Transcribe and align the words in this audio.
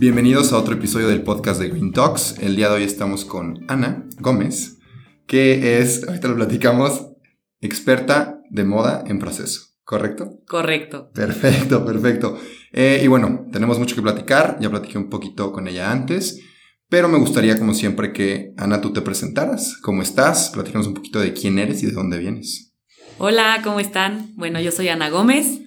Bienvenidos 0.00 0.52
a 0.52 0.58
otro 0.58 0.74
episodio 0.74 1.08
del 1.08 1.22
podcast 1.22 1.60
de 1.60 1.70
Green 1.70 1.92
Talks. 1.92 2.36
El 2.38 2.54
día 2.54 2.68
de 2.68 2.76
hoy 2.76 2.82
estamos 2.84 3.24
con 3.24 3.64
Ana 3.66 4.06
Gómez, 4.20 4.78
que 5.26 5.80
es, 5.80 6.06
ahorita 6.06 6.28
lo 6.28 6.36
platicamos, 6.36 7.08
experta 7.60 8.40
de 8.48 8.62
moda 8.62 9.02
en 9.08 9.18
proceso, 9.18 9.60
¿correcto? 9.82 10.38
Correcto. 10.46 11.10
Perfecto, 11.12 11.84
perfecto. 11.84 12.38
Eh, 12.72 13.00
y 13.02 13.08
bueno, 13.08 13.48
tenemos 13.50 13.80
mucho 13.80 13.96
que 13.96 14.02
platicar, 14.02 14.56
ya 14.60 14.70
platiqué 14.70 14.98
un 14.98 15.10
poquito 15.10 15.50
con 15.50 15.66
ella 15.66 15.90
antes, 15.90 16.44
pero 16.88 17.08
me 17.08 17.18
gustaría, 17.18 17.58
como 17.58 17.74
siempre, 17.74 18.12
que 18.12 18.52
Ana, 18.56 18.80
tú 18.80 18.92
te 18.92 19.02
presentaras. 19.02 19.78
¿Cómo 19.82 20.02
estás? 20.02 20.50
Platícanos 20.50 20.86
un 20.86 20.94
poquito 20.94 21.18
de 21.18 21.32
quién 21.32 21.58
eres 21.58 21.82
y 21.82 21.86
de 21.86 21.92
dónde 21.92 22.18
vienes. 22.18 22.72
Hola, 23.18 23.62
¿cómo 23.64 23.80
están? 23.80 24.32
Bueno, 24.36 24.60
yo 24.60 24.70
soy 24.70 24.90
Ana 24.90 25.10
Gómez, 25.10 25.58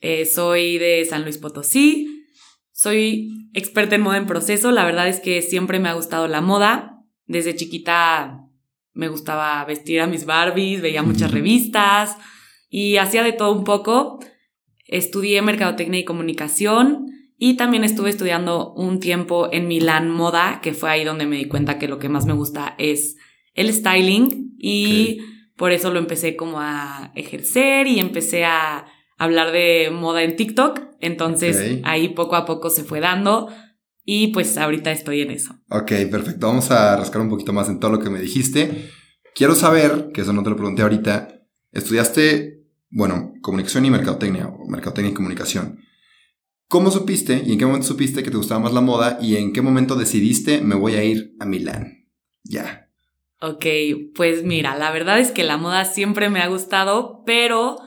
eh, 0.00 0.26
soy 0.26 0.78
de 0.78 1.04
San 1.10 1.24
Luis 1.24 1.38
Potosí, 1.38 2.17
soy 2.78 3.50
experta 3.54 3.96
en 3.96 4.02
moda 4.02 4.18
en 4.18 4.26
proceso. 4.26 4.70
La 4.70 4.84
verdad 4.84 5.08
es 5.08 5.18
que 5.18 5.42
siempre 5.42 5.80
me 5.80 5.88
ha 5.88 5.94
gustado 5.94 6.28
la 6.28 6.40
moda. 6.40 7.02
Desde 7.26 7.56
chiquita 7.56 8.44
me 8.92 9.08
gustaba 9.08 9.64
vestir 9.64 10.00
a 10.00 10.06
mis 10.06 10.26
Barbies, 10.26 10.80
veía 10.80 11.02
muchas 11.02 11.32
revistas 11.32 12.16
y 12.70 12.98
hacía 12.98 13.24
de 13.24 13.32
todo 13.32 13.52
un 13.52 13.64
poco. 13.64 14.20
Estudié 14.86 15.42
mercadotecnia 15.42 15.98
y 15.98 16.04
comunicación 16.04 17.06
y 17.36 17.54
también 17.54 17.82
estuve 17.82 18.10
estudiando 18.10 18.72
un 18.74 19.00
tiempo 19.00 19.48
en 19.50 19.66
Milán 19.66 20.08
moda, 20.08 20.60
que 20.62 20.72
fue 20.72 20.88
ahí 20.88 21.02
donde 21.02 21.26
me 21.26 21.36
di 21.36 21.46
cuenta 21.46 21.80
que 21.80 21.88
lo 21.88 21.98
que 21.98 22.08
más 22.08 22.26
me 22.26 22.32
gusta 22.32 22.76
es 22.78 23.16
el 23.54 23.72
styling 23.72 24.54
y 24.56 25.18
por 25.56 25.72
eso 25.72 25.90
lo 25.90 25.98
empecé 25.98 26.36
como 26.36 26.60
a 26.60 27.10
ejercer 27.16 27.88
y 27.88 27.98
empecé 27.98 28.44
a 28.44 28.86
hablar 29.18 29.52
de 29.52 29.90
moda 29.92 30.22
en 30.22 30.36
TikTok. 30.36 30.80
Entonces 31.00 31.80
ahí 31.84 32.08
poco 32.08 32.36
a 32.36 32.46
poco 32.46 32.70
se 32.70 32.84
fue 32.84 33.00
dando 33.00 33.48
y 34.04 34.28
pues 34.28 34.56
ahorita 34.56 34.90
estoy 34.90 35.20
en 35.20 35.32
eso. 35.32 35.54
Ok, 35.68 35.92
perfecto. 36.10 36.46
Vamos 36.46 36.70
a 36.70 36.96
rascar 36.96 37.20
un 37.20 37.28
poquito 37.28 37.52
más 37.52 37.68
en 37.68 37.78
todo 37.78 37.92
lo 37.92 37.98
que 37.98 38.08
me 38.08 38.20
dijiste. 38.20 38.90
Quiero 39.34 39.54
saber, 39.54 40.10
que 40.12 40.22
eso 40.22 40.32
no 40.32 40.42
te 40.42 40.50
lo 40.50 40.56
pregunté 40.56 40.82
ahorita, 40.82 41.42
estudiaste, 41.72 42.64
bueno, 42.90 43.34
comunicación 43.42 43.84
y 43.84 43.90
mercadotecnia, 43.90 44.48
o 44.48 44.66
mercadotecnia 44.66 45.12
y 45.12 45.14
comunicación. 45.14 45.80
¿Cómo 46.68 46.90
supiste 46.90 47.42
y 47.46 47.52
en 47.52 47.58
qué 47.58 47.66
momento 47.66 47.86
supiste 47.86 48.22
que 48.22 48.30
te 48.30 48.36
gustaba 48.36 48.60
más 48.60 48.72
la 48.72 48.80
moda 48.80 49.18
y 49.20 49.36
en 49.36 49.52
qué 49.52 49.62
momento 49.62 49.94
decidiste 49.94 50.60
me 50.60 50.74
voy 50.74 50.94
a 50.94 51.04
ir 51.04 51.34
a 51.38 51.46
Milán? 51.46 52.08
Ya. 52.44 52.90
Ok, 53.40 53.64
pues 54.14 54.42
mira, 54.42 54.76
la 54.76 54.90
verdad 54.90 55.18
es 55.18 55.30
que 55.30 55.44
la 55.44 55.56
moda 55.56 55.84
siempre 55.84 56.28
me 56.28 56.40
ha 56.40 56.48
gustado, 56.48 57.22
pero 57.24 57.78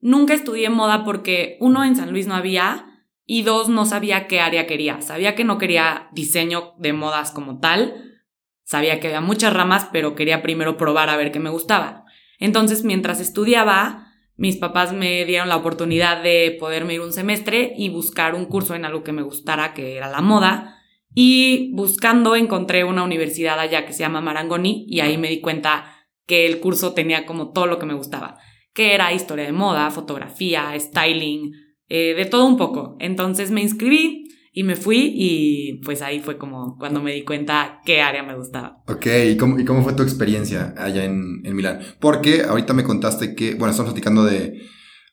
Nunca 0.00 0.34
estudié 0.34 0.70
moda 0.70 1.04
porque 1.04 1.56
uno 1.60 1.84
en 1.84 1.96
San 1.96 2.12
Luis 2.12 2.26
no 2.26 2.34
había 2.34 2.86
y 3.26 3.42
dos 3.42 3.68
no 3.68 3.84
sabía 3.84 4.26
qué 4.28 4.40
área 4.40 4.66
quería. 4.66 5.00
Sabía 5.00 5.34
que 5.34 5.44
no 5.44 5.58
quería 5.58 6.08
diseño 6.12 6.74
de 6.78 6.92
modas 6.92 7.32
como 7.32 7.58
tal. 7.58 8.20
Sabía 8.64 9.00
que 9.00 9.08
había 9.08 9.20
muchas 9.20 9.52
ramas, 9.52 9.88
pero 9.92 10.14
quería 10.14 10.40
primero 10.40 10.76
probar 10.76 11.10
a 11.10 11.16
ver 11.16 11.32
qué 11.32 11.40
me 11.40 11.50
gustaba. 11.50 12.04
Entonces, 12.38 12.84
mientras 12.84 13.20
estudiaba, 13.20 14.06
mis 14.36 14.56
papás 14.56 14.92
me 14.92 15.24
dieron 15.24 15.48
la 15.48 15.56
oportunidad 15.56 16.22
de 16.22 16.56
poderme 16.60 16.94
ir 16.94 17.00
un 17.00 17.12
semestre 17.12 17.74
y 17.76 17.88
buscar 17.88 18.34
un 18.34 18.44
curso 18.44 18.74
en 18.76 18.84
algo 18.84 19.02
que 19.02 19.12
me 19.12 19.22
gustara, 19.22 19.74
que 19.74 19.96
era 19.96 20.08
la 20.08 20.20
moda. 20.20 20.76
Y 21.12 21.72
buscando 21.74 22.36
encontré 22.36 22.84
una 22.84 23.02
universidad 23.02 23.58
allá 23.58 23.84
que 23.84 23.92
se 23.92 24.00
llama 24.00 24.20
Marangoni 24.20 24.86
y 24.88 25.00
ahí 25.00 25.18
me 25.18 25.28
di 25.28 25.40
cuenta 25.40 26.06
que 26.26 26.46
el 26.46 26.60
curso 26.60 26.92
tenía 26.94 27.26
como 27.26 27.52
todo 27.52 27.66
lo 27.66 27.78
que 27.78 27.86
me 27.86 27.94
gustaba 27.94 28.38
que 28.78 28.94
era 28.94 29.12
historia 29.12 29.44
de 29.44 29.50
moda, 29.50 29.90
fotografía, 29.90 30.72
styling, 30.78 31.50
eh, 31.88 32.14
de 32.16 32.26
todo 32.26 32.46
un 32.46 32.56
poco. 32.56 32.96
Entonces 33.00 33.50
me 33.50 33.60
inscribí 33.60 34.28
y 34.52 34.62
me 34.62 34.76
fui 34.76 35.14
y 35.16 35.80
pues 35.84 36.00
ahí 36.00 36.20
fue 36.20 36.38
como 36.38 36.76
cuando 36.78 37.02
me 37.02 37.12
di 37.12 37.24
cuenta 37.24 37.80
qué 37.84 38.02
área 38.02 38.22
me 38.22 38.36
gustaba. 38.36 38.84
Ok, 38.86 39.06
¿y 39.32 39.36
cómo, 39.36 39.58
y 39.58 39.64
cómo 39.64 39.82
fue 39.82 39.94
tu 39.94 40.04
experiencia 40.04 40.74
allá 40.78 41.04
en, 41.04 41.40
en, 41.42 41.56
Milán? 41.56 41.80
Porque 41.98 42.44
ahorita 42.44 42.72
me 42.72 42.84
contaste 42.84 43.34
que, 43.34 43.56
bueno, 43.56 43.72
estamos 43.72 43.90
platicando 43.90 44.22
de, 44.22 44.62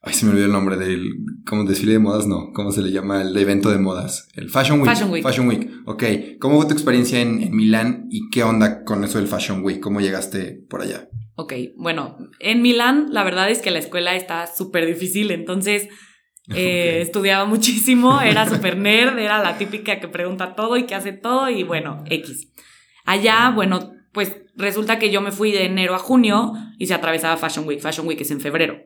ay, 0.04 0.14
se 0.14 0.28
me 0.28 0.34
olvidó 0.34 0.46
el 0.46 0.52
nombre 0.52 0.78
del, 0.78 1.04
¿cómo 1.48 1.64
desfile 1.64 1.94
de 1.94 2.00
modas? 2.00 2.28
No, 2.28 2.52
¿cómo 2.54 2.72
se 2.72 2.84
le 2.84 2.92
llama? 2.92 3.24
El 3.24 3.36
evento 3.36 3.72
de 3.72 3.80
modas, 3.80 4.28
el 4.36 4.52
Fashion 4.52 4.80
Week. 4.80 4.92
Fashion 4.92 5.10
Week. 5.10 5.24
Fashion 5.24 5.48
Week, 5.48 5.72
ok. 5.88 6.04
¿Cómo 6.40 6.58
fue 6.58 6.68
tu 6.68 6.74
experiencia 6.74 7.20
en, 7.20 7.42
en 7.42 7.56
Milán 7.56 8.06
y 8.12 8.30
qué 8.30 8.44
onda 8.44 8.84
con 8.84 9.04
eso 9.04 9.18
del 9.18 9.28
Fashion 9.28 9.64
Week? 9.64 9.80
¿Cómo 9.80 10.02
llegaste 10.02 10.64
por 10.70 10.84
allá? 10.84 11.10
Ok, 11.36 11.54
bueno, 11.76 12.18
en 12.40 12.62
Milán 12.62 13.08
la 13.12 13.24
verdad 13.24 13.50
es 13.50 13.62
que 13.62 13.72
la 13.72 13.80
escuela 13.80 14.16
está 14.16 14.48
súper 14.48 14.86
difícil, 14.86 15.32
entonces 15.32 15.90
eh, 16.56 17.00
estudiaba 17.02 17.46
muchísimo, 17.46 18.22
era 18.22 18.50
súper 18.50 18.78
nerd, 18.78 19.20
era 19.20 19.44
la 19.44 19.58
típica 19.58 20.00
que 20.00 20.08
pregunta 20.08 20.56
todo 20.56 20.78
y 20.78 20.86
que 20.86 20.96
hace 20.96 21.12
todo 21.12 21.50
y 21.50 21.64
bueno, 21.64 22.04
X. 22.10 22.52
Allá, 23.06 23.52
bueno, 23.54 23.92
pues 24.14 24.38
resulta 24.56 24.98
que 24.98 25.12
yo 25.12 25.22
me 25.22 25.32
fui 25.32 25.52
de 25.52 25.66
enero 25.66 25.94
a 25.94 26.00
junio 26.00 26.54
y 26.80 26.88
se 26.88 26.94
atravesaba 26.94 27.38
Fashion 27.38 27.68
Week. 27.68 27.82
Fashion 27.82 28.08
Week 28.08 28.20
es 28.22 28.32
en 28.32 28.40
febrero. 28.40 28.82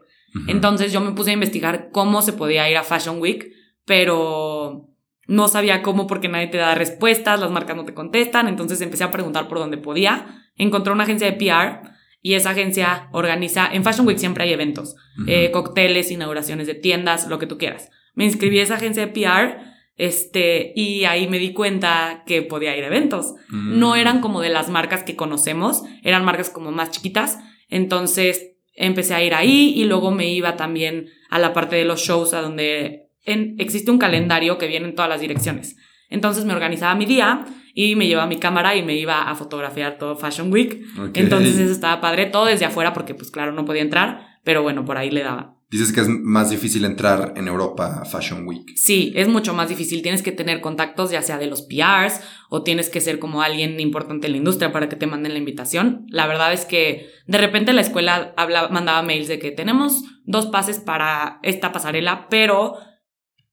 Entonces 0.48 0.92
yo 0.92 1.02
me 1.02 1.12
puse 1.12 1.32
a 1.32 1.34
investigar 1.34 1.90
cómo 1.92 2.22
se 2.22 2.34
podía 2.34 2.70
ir 2.70 2.78
a 2.78 2.84
Fashion 2.84 3.20
Week, 3.20 3.52
pero 3.86 4.90
no 5.28 5.48
sabía 5.48 5.82
cómo 5.82 6.08
porque 6.08 6.28
nadie 6.28 6.48
te 6.48 6.58
da 6.58 6.76
respuestas, 6.76 7.40
las 7.40 7.52
marcas 7.52 7.76
no 7.76 7.86
te 7.86 7.94
contestan, 7.94 8.48
entonces 8.48 8.82
empecé 8.82 9.04
a 9.04 9.12
preguntar 9.12 9.48
por 9.48 9.60
dónde 9.60 9.78
podía. 9.78 10.44
Encontré 10.56 10.94
una 10.94 11.04
agencia 11.04 11.32
de 11.32 11.38
PR 11.38 11.99
y 12.22 12.34
esa 12.34 12.52
agencia 12.52 13.10
organiza, 13.12 13.70
en 13.72 13.84
Fashion 13.84 14.06
Week 14.06 14.18
siempre 14.18 14.44
hay 14.44 14.54
eventos, 14.54 14.96
eh, 15.28 15.52
cócteles, 15.52 16.12
inauguraciones 16.12 16.68
de 16.68 16.76
tiendas, 16.76 17.28
lo 17.28 17.40
que 17.40 17.48
tú 17.48 17.58
quieras. 17.58 17.90
Me 18.14 18.26
inscribí 18.26 18.60
a 18.60 18.64
esa 18.64 18.76
agencia 18.76 19.06
de 19.06 19.12
PR 19.12 19.58
este, 19.96 20.74
y 20.76 21.06
ahí 21.06 21.28
me 21.28 21.40
di 21.40 21.54
cuenta 21.54 22.24
que 22.26 22.42
podía 22.42 22.76
ir 22.76 22.84
a 22.84 22.88
eventos. 22.88 23.36
No 23.50 23.92
mm. 23.92 23.96
eran 23.96 24.22
como 24.22 24.42
de 24.42 24.50
las 24.50 24.70
marcas 24.70 25.04
que 25.04 25.16
conocemos, 25.16 25.84
eran 26.04 26.26
marcas 26.26 26.50
como 26.50 26.72
más 26.72 26.92
chiquitas. 26.92 27.40
Entonces 27.70 28.54
empecé 28.76 29.14
a 29.14 29.24
ir 29.24 29.34
ahí 29.34 29.74
y 29.76 29.84
luego 29.86 30.12
me 30.12 30.30
iba 30.30 30.56
también 30.56 31.10
a 31.30 31.38
la 31.38 31.54
parte 31.54 31.76
de 31.76 31.86
los 31.86 32.02
shows 32.02 32.34
a 32.34 32.42
donde 32.42 33.10
existe 33.26 33.92
un 33.92 34.00
calendario 34.00 34.58
que 34.58 34.68
viene 34.68 34.88
en 34.88 34.96
todas 34.96 35.10
las 35.10 35.22
direcciones. 35.22 35.76
Entonces 36.10 36.46
me 36.46 36.54
organizaba 36.54 36.96
mi 36.96 37.06
día 37.06 37.46
y 37.74 37.96
me 37.96 38.08
llevaba 38.08 38.28
mi 38.28 38.38
cámara 38.38 38.76
y 38.76 38.84
me 38.84 38.96
iba 38.96 39.30
a 39.30 39.36
fotografiar 39.36 39.98
todo 39.98 40.16
Fashion 40.16 40.52
Week. 40.52 40.82
Entonces 41.14 41.58
eso 41.58 41.72
estaba 41.72 42.02
padre, 42.02 42.26
todo 42.26 42.46
desde 42.46 42.66
afuera 42.66 42.94
porque 42.94 43.16
pues 43.16 43.32
claro, 43.32 43.52
no 43.52 43.66
podía 43.66 43.82
entrar, 43.82 44.40
pero 44.44 44.64
bueno, 44.64 44.86
por 44.86 44.98
ahí 44.98 45.12
le 45.12 45.24
daba. 45.24 45.56
Dices 45.72 45.94
que 45.94 46.02
es 46.02 46.08
más 46.10 46.50
difícil 46.50 46.84
entrar 46.84 47.34
en 47.36 47.48
Europa 47.48 48.00
a 48.02 48.06
Fashion 48.06 48.48
Week. 48.48 48.72
Sí, 48.76 49.14
es 49.16 49.28
mucho 49.28 49.54
más 49.54 49.70
difícil. 49.70 50.02
Tienes 50.02 50.24
que 50.24 50.32
tener 50.32 50.62
contactos 50.62 51.12
ya 51.12 51.22
sea 51.22 51.38
de 51.38 51.46
los 51.46 51.62
PRs 51.62 52.22
o 52.50 52.64
tienes 52.64 52.90
que 52.90 53.02
ser 53.02 53.20
como 53.20 53.44
alguien 53.44 53.80
importante 53.80 54.26
en 54.26 54.32
la 54.32 54.40
industria 54.40 54.72
para 54.72 54.90
que 54.90 54.96
te 54.96 55.06
manden 55.06 55.34
la 55.34 55.38
invitación. 55.38 56.08
La 56.10 56.26
verdad 56.26 56.54
es 56.54 56.66
que 56.66 57.12
de 57.28 57.38
repente 57.38 57.74
la 57.74 57.82
escuela 57.82 58.34
hablaba, 58.36 58.70
mandaba 58.70 59.04
mails 59.04 59.28
de 59.28 59.38
que 59.38 59.52
tenemos 59.52 60.04
dos 60.24 60.48
pases 60.48 60.80
para 60.80 61.40
esta 61.44 61.72
pasarela, 61.72 62.26
pero 62.32 62.78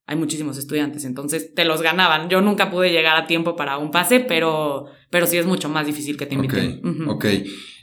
hay 0.06 0.16
muchísimos 0.16 0.56
estudiantes, 0.56 1.04
entonces 1.04 1.52
te 1.54 1.64
los 1.64 1.82
ganaban. 1.82 2.28
Yo 2.28 2.40
nunca 2.40 2.70
pude 2.70 2.90
llegar 2.90 3.16
a 3.16 3.26
tiempo 3.26 3.56
para 3.56 3.76
un 3.78 3.90
pase, 3.90 4.20
pero, 4.20 4.86
pero 5.10 5.26
sí 5.26 5.36
es 5.36 5.46
mucho 5.46 5.68
más 5.68 5.86
difícil 5.86 6.16
que 6.16 6.26
te 6.26 6.36
inviten. 6.36 6.80
Ok, 7.08 7.24
ok. 7.24 7.26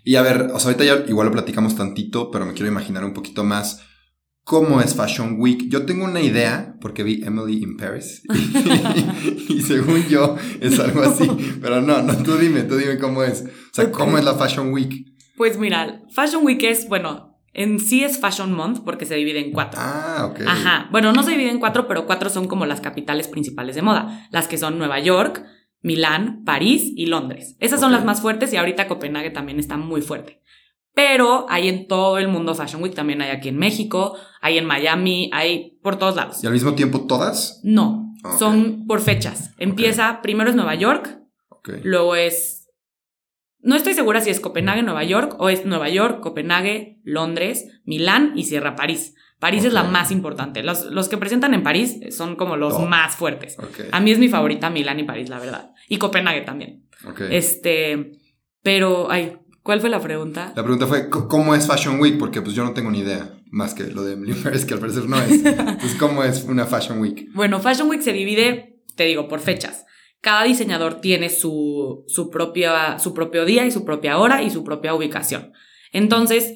Y 0.05 0.15
a 0.15 0.21
ver, 0.21 0.49
o 0.53 0.59
sea, 0.59 0.71
ahorita 0.71 0.85
ya 0.85 1.05
igual 1.07 1.27
lo 1.27 1.33
platicamos 1.33 1.75
tantito, 1.75 2.31
pero 2.31 2.45
me 2.45 2.53
quiero 2.53 2.69
imaginar 2.69 3.03
un 3.03 3.13
poquito 3.13 3.43
más 3.43 3.81
cómo 4.43 4.81
es 4.81 4.95
Fashion 4.95 5.35
Week. 5.39 5.69
Yo 5.69 5.85
tengo 5.85 6.05
una 6.05 6.21
idea, 6.21 6.75
porque 6.79 7.03
vi 7.03 7.23
Emily 7.23 7.61
in 7.63 7.77
Paris, 7.77 8.23
y, 9.49 9.61
según 9.61 10.07
yo 10.07 10.37
es 10.61 10.79
algo 10.79 11.01
así, 11.01 11.29
pero 11.61 11.81
no, 11.81 12.01
no, 12.01 12.15
tú 12.23 12.37
dime, 12.37 12.63
tú 12.63 12.77
dime 12.77 12.97
cómo 12.97 13.23
es. 13.23 13.43
O 13.43 13.73
sea, 13.73 13.91
¿cómo 13.91 14.17
es 14.17 14.23
la 14.23 14.35
Fashion 14.35 14.71
Week? 14.71 15.13
Pues 15.35 15.57
mira, 15.57 16.01
Fashion 16.13 16.45
Week 16.45 16.61
es, 16.63 16.87
bueno, 16.87 17.32
en 17.53 17.79
sí 17.79 18.03
es 18.03 18.19
Fashion 18.19 18.51
Month 18.51 18.79
porque 18.83 19.05
se 19.05 19.15
divide 19.15 19.39
en 19.39 19.51
cuatro. 19.51 19.79
Ah, 19.81 20.29
ok. 20.31 20.41
Ajá. 20.47 20.87
Bueno, 20.91 21.13
no 21.13 21.23
se 21.23 21.31
divide 21.31 21.51
en 21.51 21.59
cuatro, 21.59 21.87
pero 21.87 22.05
cuatro 22.05 22.29
son 22.29 22.47
como 22.47 22.65
las 22.65 22.81
capitales 22.81 23.27
principales 23.27 23.75
de 23.75 23.83
moda. 23.83 24.27
Las 24.31 24.47
que 24.47 24.57
son 24.57 24.79
Nueva 24.79 24.99
York, 24.99 25.45
Milán, 25.81 26.43
París 26.45 26.91
y 26.95 27.05
Londres. 27.05 27.55
Esas 27.59 27.79
son 27.79 27.91
las 27.91 28.05
más 28.05 28.21
fuertes 28.21 28.51
y 28.53 28.57
ahorita 28.57 28.87
Copenhague 28.87 29.29
también 29.29 29.59
está 29.59 29.77
muy 29.77 30.01
fuerte. 30.01 30.41
Pero 30.95 31.47
hay 31.49 31.69
en 31.69 31.87
todo 31.87 32.17
el 32.17 32.27
mundo 32.27 32.53
Fashion 32.55 32.81
Week, 32.81 32.93
también 32.93 33.21
hay 33.21 33.31
aquí 33.31 33.49
en 33.49 33.57
México, 33.57 34.15
hay 34.41 34.57
en 34.57 34.65
Miami, 34.65 35.29
hay 35.33 35.77
por 35.81 35.97
todos 35.97 36.15
lados. 36.15 36.43
¿Y 36.43 36.47
al 36.47 36.53
mismo 36.53 36.73
tiempo 36.73 37.05
todas? 37.07 37.59
No. 37.63 38.13
Ok. 38.23 38.37
Son 38.37 38.85
por 38.87 39.01
fechas. 39.01 39.51
Empieza, 39.57 40.21
primero 40.21 40.49
es 40.49 40.55
Nueva 40.55 40.75
York, 40.75 41.19
luego 41.83 42.15
es... 42.15 42.62
No 43.63 43.75
estoy 43.75 43.93
segura 43.93 44.21
si 44.21 44.29
es 44.29 44.39
Copenhague, 44.39 44.83
Nueva 44.83 45.03
York, 45.03 45.35
o 45.39 45.49
es 45.49 45.65
Nueva 45.65 45.89
York, 45.89 46.19
Copenhague, 46.19 46.99
Londres, 47.03 47.65
Milán 47.85 48.33
y 48.35 48.43
cierra 48.43 48.75
París. 48.75 49.15
París 49.39 49.65
es 49.65 49.73
la 49.73 49.83
más 49.83 50.11
importante. 50.11 50.63
Los, 50.63 50.85
los 50.85 51.09
que 51.09 51.17
presentan 51.17 51.53
en 51.53 51.63
París 51.63 51.97
son 52.15 52.35
como 52.37 52.55
los 52.55 52.79
más 52.87 53.15
fuertes. 53.15 53.57
A 53.91 53.99
mí 53.99 54.11
es 54.11 54.19
mi 54.19 54.29
favorita 54.29 54.69
Milán 54.69 54.99
y 54.99 55.03
París, 55.03 55.29
la 55.29 55.39
verdad. 55.39 55.71
Y 55.89 55.97
Copenhague 55.97 56.41
también. 56.41 56.85
Este, 57.31 58.11
pero, 58.61 59.11
ay, 59.11 59.37
¿cuál 59.61 59.81
fue 59.81 59.89
la 59.89 59.99
pregunta? 60.01 60.53
La 60.55 60.63
pregunta 60.63 60.87
fue, 60.87 61.03
"C- 61.03 61.09
¿cómo 61.29 61.55
es 61.55 61.67
Fashion 61.67 61.99
Week? 61.99 62.17
Porque 62.17 62.41
pues 62.41 62.55
yo 62.55 62.63
no 62.63 62.71
tengo 62.73 62.89
ni 62.91 62.99
idea, 62.99 63.37
más 63.51 63.73
que 63.73 63.83
lo 63.87 64.03
de 64.03 64.13
Emily 64.17 64.33
Paris, 64.33 64.63
que 64.65 64.73
al 64.75 64.79
parecer 64.79 65.09
no 65.09 65.17
es. 65.21 65.31
Entonces, 65.45 65.95
¿cómo 65.95 66.23
es 66.23 66.43
una 66.43 66.65
Fashion 66.65 66.99
Week? 66.99 67.27
Bueno, 67.33 67.59
Fashion 67.59 67.89
Week 67.89 68.01
se 68.01 68.13
divide, 68.13 68.79
te 68.95 69.03
digo, 69.05 69.27
por 69.27 69.39
fechas. 69.41 69.85
Cada 70.23 70.45
diseñador 70.45 71.01
tiene 71.01 71.29
su, 71.29 72.05
su, 72.07 72.29
propia, 72.29 72.97
su 72.97 73.13
propio 73.13 73.43
día 73.43 73.65
y 73.65 73.71
su 73.71 73.83
propia 73.83 74.17
hora 74.17 74.41
y 74.41 74.49
su 74.49 74.63
propia 74.63 74.93
ubicación. 74.95 75.51
Entonces, 75.91 76.53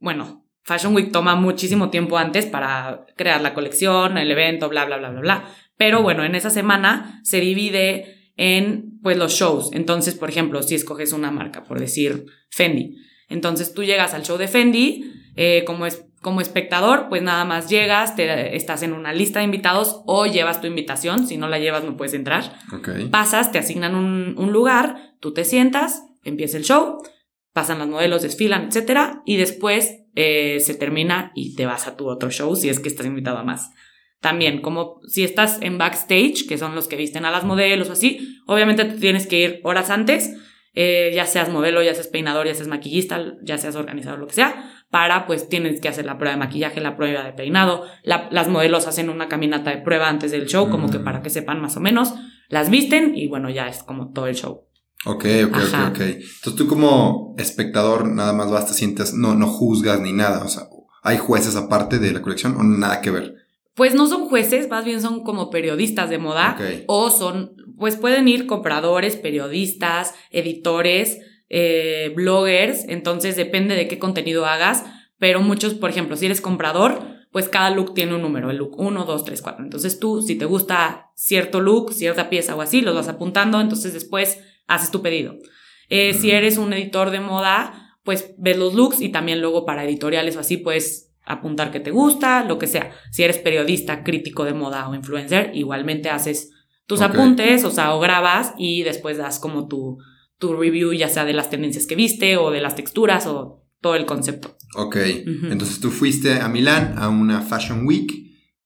bueno, 0.00 0.44
Fashion 0.64 0.92
Week 0.92 1.12
toma 1.12 1.36
muchísimo 1.36 1.88
tiempo 1.90 2.18
antes 2.18 2.46
para 2.46 3.06
crear 3.16 3.40
la 3.40 3.54
colección, 3.54 4.18
el 4.18 4.28
evento, 4.32 4.68
bla, 4.68 4.86
bla, 4.86 4.96
bla, 4.96 5.10
bla, 5.10 5.20
bla. 5.20 5.54
Pero 5.76 6.02
bueno, 6.02 6.24
en 6.24 6.34
esa 6.34 6.50
semana 6.50 7.20
se 7.22 7.38
divide 7.38 8.32
en 8.36 8.98
pues 9.04 9.16
los 9.16 9.34
shows. 9.34 9.70
Entonces, 9.72 10.16
por 10.16 10.28
ejemplo, 10.28 10.60
si 10.64 10.74
escoges 10.74 11.12
una 11.12 11.30
marca, 11.30 11.62
por 11.62 11.78
decir 11.78 12.26
Fendi. 12.50 12.96
Entonces 13.28 13.72
tú 13.72 13.84
llegas 13.84 14.14
al 14.14 14.24
show 14.24 14.36
de 14.36 14.48
Fendi, 14.48 15.12
eh, 15.36 15.62
como, 15.64 15.86
es, 15.86 16.04
como 16.22 16.40
espectador, 16.40 17.08
pues 17.08 17.22
nada 17.22 17.44
más 17.44 17.68
llegas, 17.68 18.16
te, 18.16 18.56
estás 18.56 18.82
en 18.82 18.92
una 18.92 19.12
lista 19.12 19.38
de 19.38 19.44
invitados 19.44 20.02
o 20.06 20.26
llevas 20.26 20.60
tu 20.60 20.66
invitación. 20.66 21.26
Si 21.26 21.36
no 21.36 21.48
la 21.48 21.58
llevas, 21.58 21.84
no 21.84 21.96
puedes 21.96 22.14
entrar 22.14 22.58
Ok. 22.72 22.88
pasas, 23.10 23.52
te 23.52 23.58
asignan 23.58 23.94
un, 23.94 24.34
un 24.36 24.52
lugar, 24.52 25.14
tú 25.20 25.32
te 25.32 25.44
sientas, 25.44 26.02
empieza 26.24 26.56
el 26.56 26.64
show, 26.64 26.98
pasan 27.52 27.78
las 27.78 27.88
modelos, 27.88 28.22
desfilan, 28.22 28.66
etcétera, 28.66 29.22
y 29.24 29.36
después 29.36 30.00
eh, 30.14 30.60
se 30.60 30.74
termina 30.74 31.32
y 31.34 31.54
te 31.54 31.66
vas 31.66 31.86
a 31.86 31.96
tu 31.96 32.08
otro 32.08 32.30
show 32.30 32.54
si 32.56 32.68
es 32.68 32.80
que 32.80 32.88
estás 32.88 33.06
invitado 33.06 33.38
a 33.38 33.44
más. 33.44 33.70
También, 34.20 34.60
como 34.60 35.00
si 35.06 35.24
estás 35.24 35.58
en 35.60 35.78
backstage, 35.78 36.46
que 36.48 36.58
son 36.58 36.74
los 36.74 36.88
que 36.88 36.96
visten 36.96 37.24
a 37.24 37.30
las 37.30 37.44
modelos 37.44 37.88
o 37.88 37.92
así, 37.92 38.40
obviamente 38.46 38.84
tú 38.84 38.98
tienes 38.98 39.26
que 39.26 39.40
ir 39.40 39.60
horas 39.62 39.90
antes, 39.90 40.34
eh, 40.74 41.12
ya 41.14 41.24
seas 41.26 41.48
modelo, 41.50 41.82
ya 41.82 41.94
seas 41.94 42.08
peinador, 42.08 42.46
ya 42.46 42.54
seas 42.54 42.68
maquillista, 42.68 43.36
ya 43.42 43.56
seas 43.56 43.76
organizador, 43.76 44.18
lo 44.18 44.26
que 44.26 44.34
sea, 44.34 44.75
para 44.96 45.26
pues 45.26 45.50
tienes 45.50 45.78
que 45.78 45.90
hacer 45.90 46.06
la 46.06 46.16
prueba 46.16 46.32
de 46.32 46.38
maquillaje, 46.38 46.80
la 46.80 46.96
prueba 46.96 47.22
de 47.22 47.34
peinado, 47.34 47.84
la- 48.02 48.28
las 48.30 48.48
modelos 48.48 48.86
hacen 48.86 49.10
una 49.10 49.28
caminata 49.28 49.68
de 49.70 49.76
prueba 49.82 50.08
antes 50.08 50.30
del 50.30 50.46
show, 50.46 50.70
como 50.70 50.88
que 50.90 50.98
Mm. 51.00 51.04
para 51.04 51.20
que 51.20 51.28
sepan 51.28 51.60
más 51.60 51.76
o 51.76 51.80
menos, 51.80 52.14
las 52.48 52.70
visten 52.70 53.14
y 53.14 53.28
bueno, 53.28 53.50
ya 53.50 53.68
es 53.68 53.82
como 53.82 54.10
todo 54.14 54.26
el 54.26 54.34
show. 54.34 54.62
Ok, 55.04 55.24
ok, 55.48 55.54
Ajá. 55.56 55.88
ok, 55.88 55.96
ok. 55.96 56.00
Entonces 56.00 56.54
tú 56.56 56.66
como 56.66 57.34
espectador 57.36 58.08
nada 58.08 58.32
más 58.32 58.50
vas, 58.50 58.66
te 58.68 58.72
sientes, 58.72 59.12
no, 59.12 59.34
no 59.34 59.48
juzgas 59.48 60.00
ni 60.00 60.14
nada. 60.14 60.42
O 60.42 60.48
sea, 60.48 60.62
¿hay 61.02 61.18
jueces 61.18 61.56
aparte 61.56 61.98
de 61.98 62.12
la 62.12 62.22
colección 62.22 62.56
o 62.56 62.62
nada 62.62 63.02
que 63.02 63.10
ver? 63.10 63.34
Pues 63.74 63.94
no 63.94 64.06
son 64.06 64.30
jueces, 64.30 64.70
más 64.70 64.86
bien 64.86 65.02
son 65.02 65.22
como 65.24 65.50
periodistas 65.50 66.08
de 66.08 66.16
moda 66.16 66.56
Ok. 66.58 66.84
o 66.86 67.10
son, 67.10 67.52
pues 67.76 67.96
pueden 67.96 68.26
ir 68.28 68.46
compradores, 68.46 69.16
periodistas, 69.16 70.14
editores, 70.30 71.18
eh, 71.48 72.12
bloggers, 72.14 72.84
entonces 72.88 73.36
depende 73.36 73.74
de 73.74 73.88
qué 73.88 73.98
contenido 73.98 74.46
hagas, 74.46 74.84
pero 75.18 75.40
muchos, 75.40 75.74
por 75.74 75.90
ejemplo, 75.90 76.16
si 76.16 76.26
eres 76.26 76.40
comprador, 76.40 77.00
pues 77.32 77.48
cada 77.48 77.70
look 77.70 77.94
tiene 77.94 78.14
un 78.14 78.22
número, 78.22 78.50
el 78.50 78.56
look 78.56 78.78
1, 78.78 79.04
2, 79.04 79.24
3, 79.24 79.42
4. 79.42 79.64
Entonces 79.64 79.98
tú, 79.98 80.22
si 80.22 80.36
te 80.36 80.44
gusta 80.44 81.10
cierto 81.14 81.60
look, 81.60 81.92
cierta 81.92 82.28
pieza 82.30 82.54
o 82.54 82.62
así, 82.62 82.80
los 82.80 82.94
vas 82.94 83.08
apuntando, 83.08 83.60
entonces 83.60 83.92
después 83.92 84.40
haces 84.66 84.90
tu 84.90 85.02
pedido. 85.02 85.36
Eh, 85.88 86.14
Si 86.14 86.30
eres 86.30 86.58
un 86.58 86.72
editor 86.72 87.10
de 87.10 87.20
moda, 87.20 87.98
pues 88.04 88.34
ves 88.38 88.56
los 88.56 88.74
looks 88.74 89.00
y 89.00 89.10
también 89.10 89.40
luego 89.40 89.66
para 89.66 89.84
editoriales 89.84 90.36
o 90.36 90.40
así 90.40 90.56
puedes 90.56 91.12
apuntar 91.24 91.72
que 91.72 91.80
te 91.80 91.90
gusta, 91.90 92.44
lo 92.44 92.58
que 92.58 92.68
sea. 92.68 92.92
Si 93.10 93.22
eres 93.22 93.38
periodista, 93.38 94.04
crítico 94.04 94.44
de 94.44 94.54
moda 94.54 94.88
o 94.88 94.94
influencer, 94.94 95.50
igualmente 95.54 96.08
haces 96.08 96.50
tus 96.86 97.00
apuntes, 97.00 97.64
o 97.64 97.70
sea, 97.70 97.94
o 97.94 98.00
grabas 98.00 98.54
y 98.56 98.82
después 98.84 99.18
das 99.18 99.40
como 99.40 99.66
tu, 99.66 99.98
tu 100.38 100.54
review, 100.54 100.92
ya 100.92 101.08
sea 101.08 101.24
de 101.24 101.32
las 101.32 101.50
tendencias 101.50 101.86
que 101.86 101.94
viste 101.96 102.36
o 102.36 102.50
de 102.50 102.60
las 102.60 102.74
texturas 102.76 103.26
o 103.26 103.64
todo 103.80 103.94
el 103.94 104.06
concepto. 104.06 104.56
Ok. 104.74 104.96
Entonces 104.96 105.80
tú 105.80 105.90
fuiste 105.90 106.40
a 106.40 106.48
Milán 106.48 106.94
a 106.98 107.08
una 107.08 107.40
Fashion 107.42 107.86
Week 107.86 108.12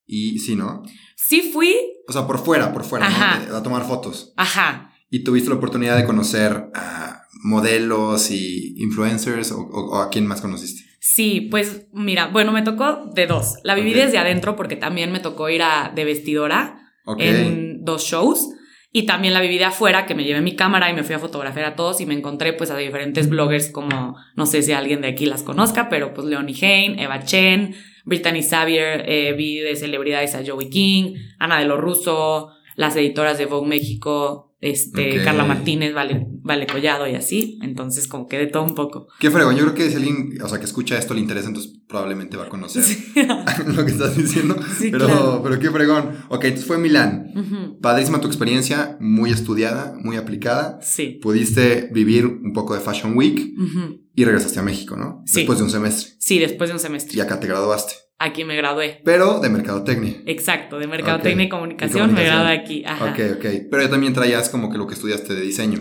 y 0.06 0.38
sí, 0.38 0.56
¿no? 0.56 0.82
Sí 1.16 1.50
fui, 1.52 1.74
O 2.08 2.12
sea, 2.12 2.26
por 2.26 2.38
fuera, 2.38 2.72
por 2.72 2.82
fuera, 2.84 3.06
Ajá. 3.06 3.40
¿no? 3.48 3.56
A 3.56 3.62
tomar 3.62 3.84
fotos. 3.86 4.32
ajá, 4.36 4.92
Y 5.10 5.22
tuviste 5.22 5.48
la 5.50 5.56
oportunidad 5.56 5.96
de 5.96 6.04
conocer 6.04 6.70
a 6.74 7.22
modelos 7.44 8.30
y 8.30 8.74
influencers 8.82 9.52
o, 9.52 9.60
o- 9.60 9.90
o 9.90 10.00
a 10.00 10.10
quién 10.10 10.26
más 10.26 10.40
conociste. 10.40 10.82
Sí, 11.00 11.48
pues 11.50 11.86
mira, 11.92 12.26
bueno, 12.28 12.52
me 12.52 12.62
tocó 12.62 13.10
de 13.14 13.26
dos. 13.26 13.56
La 13.64 13.74
viví 13.74 13.92
desde 13.94 14.18
adentro 14.18 14.56
porque 14.56 14.76
también 14.76 15.12
me 15.12 15.20
tocó 15.20 15.48
ir 15.48 15.62
a 15.62 15.92
de 15.94 16.04
vestidora 16.04 16.78
en 17.18 17.84
dos 17.84 18.02
shows 18.04 18.48
y 18.92 19.06
también 19.06 19.34
la 19.34 19.40
viví 19.40 19.58
de 19.58 19.66
afuera 19.66 20.06
que 20.06 20.14
me 20.14 20.24
llevé 20.24 20.40
mi 20.40 20.56
cámara 20.56 20.90
y 20.90 20.94
me 20.94 21.04
fui 21.04 21.14
a 21.14 21.18
fotografiar 21.18 21.66
a 21.66 21.76
todos 21.76 22.00
y 22.00 22.06
me 22.06 22.14
encontré 22.14 22.52
pues 22.52 22.70
a 22.70 22.76
diferentes 22.76 23.28
bloggers 23.28 23.70
como 23.70 24.16
no 24.34 24.46
sé 24.46 24.62
si 24.62 24.72
alguien 24.72 25.00
de 25.00 25.08
aquí 25.08 25.26
las 25.26 25.42
conozca, 25.42 25.88
pero 25.88 26.12
pues 26.12 26.26
Leonie 26.26 26.56
Hain, 26.60 26.98
Eva 26.98 27.24
Chen, 27.24 27.74
Brittany 28.04 28.42
Xavier, 28.42 29.04
eh, 29.06 29.32
vi 29.36 29.58
de 29.58 29.76
celebridades 29.76 30.34
a 30.34 30.42
Joey 30.44 30.70
King, 30.70 31.14
Ana 31.38 31.60
de 31.60 31.66
lo 31.66 31.76
Russo, 31.76 32.50
las 32.74 32.96
editoras 32.96 33.38
de 33.38 33.46
Vogue 33.46 33.68
México, 33.68 34.54
este. 34.60 35.22
Carla 35.22 35.44
Martínez, 35.44 35.94
vale, 35.94 36.26
vale 36.42 36.66
Collado 36.66 37.06
y 37.06 37.14
así, 37.14 37.58
entonces 37.62 38.06
como 38.08 38.26
que 38.26 38.38
de 38.38 38.46
todo 38.46 38.64
un 38.64 38.74
poco. 38.74 39.08
Qué 39.18 39.30
fregón. 39.30 39.56
Yo 39.56 39.62
creo 39.64 39.74
que 39.74 39.90
si 39.90 39.96
alguien, 39.96 40.38
o 40.42 40.48
sea, 40.48 40.58
que 40.58 40.64
escucha 40.64 40.98
esto 40.98 41.14
le 41.14 41.20
interesa, 41.20 41.48
entonces 41.48 41.72
probablemente 41.88 42.36
va 42.36 42.44
a 42.44 42.48
conocer 42.48 42.84
lo 43.66 43.84
que 43.84 43.92
estás 43.92 44.16
diciendo. 44.16 44.56
Sí, 44.80 44.90
pero, 44.90 45.06
claro. 45.06 45.40
pero 45.42 45.58
qué 45.58 45.70
fregón. 45.70 46.16
Ok, 46.28 46.44
entonces 46.44 46.66
fue 46.66 46.78
Milán. 46.78 47.78
Padrísima 47.82 48.20
tu 48.20 48.28
experiencia, 48.28 48.96
muy 49.00 49.30
estudiada, 49.30 49.94
muy 50.02 50.16
aplicada. 50.16 50.78
Sí. 50.80 51.18
Pudiste 51.20 51.90
vivir 51.92 52.26
un 52.26 52.52
poco 52.52 52.74
de 52.74 52.80
Fashion 52.80 53.16
Week 53.16 53.52
y 54.14 54.24
regresaste 54.24 54.58
a 54.58 54.62
México, 54.62 54.96
¿no? 54.96 55.22
Sí. 55.26 55.40
Después 55.40 55.58
de 55.58 55.64
un 55.64 55.70
semestre. 55.70 56.14
Sí, 56.18 56.38
después 56.38 56.70
de 56.70 56.74
un 56.74 56.80
semestre. 56.80 57.16
Y 57.16 57.20
acá 57.20 57.40
te 57.40 57.46
graduaste. 57.46 57.94
Aquí 58.22 58.44
me 58.44 58.54
gradué. 58.54 59.00
Pero 59.02 59.40
de 59.40 59.48
mercadotecnia. 59.48 60.22
Exacto, 60.26 60.78
de 60.78 60.86
Mercadotecnia 60.86 61.46
y 61.46 61.48
comunicación, 61.48 62.10
Y 62.10 62.12
me 62.12 62.24
gradué 62.24 62.52
aquí. 62.52 62.84
Ajá. 62.84 63.06
Ok, 63.06 63.18
ok. 63.38 63.46
Pero 63.70 63.82
ya 63.82 63.88
también 63.88 64.12
traías 64.12 64.50
como 64.50 64.70
que 64.70 64.76
lo 64.76 64.86
que 64.86 64.92
estudiaste 64.92 65.34
de 65.34 65.40
diseño, 65.40 65.80